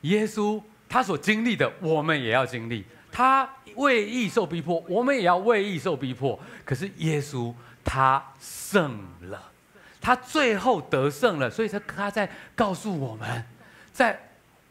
[0.02, 2.84] 耶稣他所经历的，我们也要经历。
[3.10, 6.38] 他为义受逼迫，我们也要为义受逼迫。
[6.64, 7.52] 可是耶稣
[7.84, 9.50] 他胜了，
[10.00, 13.44] 他最后得胜了，所以他他在告诉我们，
[13.92, 14.18] 在。”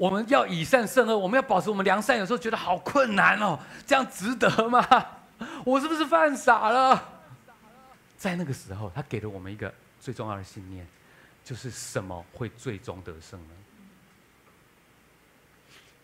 [0.02, 2.18] 我们要以善胜恶，我们要保持我们良善。
[2.18, 4.84] 有时候觉得好困难哦，这样值得吗？
[5.64, 7.08] 我是不是犯傻了？
[8.18, 10.88] 在那个时候，他给了我们一个最重要的信念，
[11.46, 13.54] 就是什么会最终得胜呢？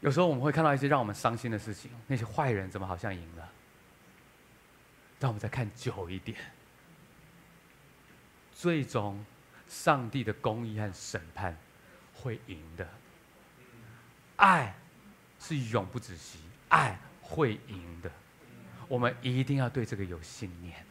[0.02, 3.50] 有时候我们会看到一些让我们伤心的事情，那些坏人怎么好像赢了？
[5.20, 6.38] 让我们再看久一点，
[8.54, 9.26] 最终
[9.68, 11.58] 上帝的公义和审判
[12.14, 12.88] 会赢的。
[14.36, 14.76] 爱
[15.40, 16.38] 是永不止息，
[16.70, 18.12] 爱会赢的。
[18.88, 20.86] 我们一定要对这个有信念。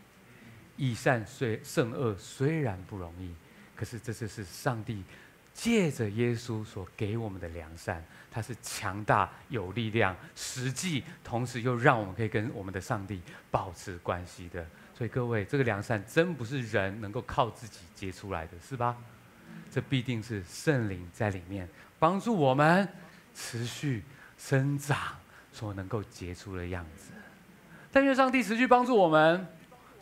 [0.76, 3.32] 以善虽胜恶虽然不容易，
[3.76, 5.04] 可是这就是上帝
[5.57, 8.04] 借着耶稣所给我们的良善。
[8.30, 14.64] 它是强大、有力量、实际，同时又让我们可以跟我们的上帝保持关系的。
[14.94, 18.94] 所以各位，这个良善真不是人能够靠自己结出来的，是吧？
[19.70, 21.66] 这必定是圣灵在里面
[21.98, 22.86] 帮助我们
[23.34, 24.02] 持续
[24.36, 24.98] 生长
[25.50, 27.12] 所能够结出的样子。
[27.90, 29.46] 但愿上帝持续帮助我们，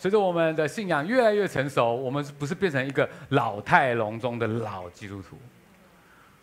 [0.04, 5.38] 随着我们的信仰越来越成熟，我们不是变成一个老态龙钟的老基督徒，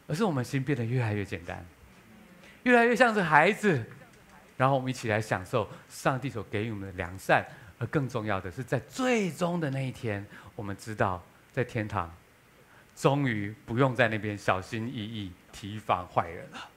[0.08, 1.64] 而是我们心变得越来越简单。
[2.64, 3.86] 越来越像是孩子，
[4.58, 7.46] 然后我们一起来享受上帝所给予我们的良善，
[7.78, 12.12] 而更重要的是，在最终的那一天，我们知道在天堂，
[12.96, 16.68] 终于不用在那边小心翼翼提防坏人了，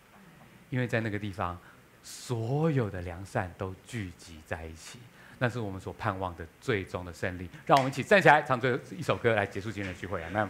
[0.69, 1.59] 因为在那个地方，
[2.03, 4.99] 所有的良善都聚集在一起，
[5.45, 7.47] 那是我们所盼望的最终的胜利。
[7.67, 10.31] 让我们一起站起来，唱最后一首歌来结束今天的聚会，啊！
[10.33, 10.49] 那。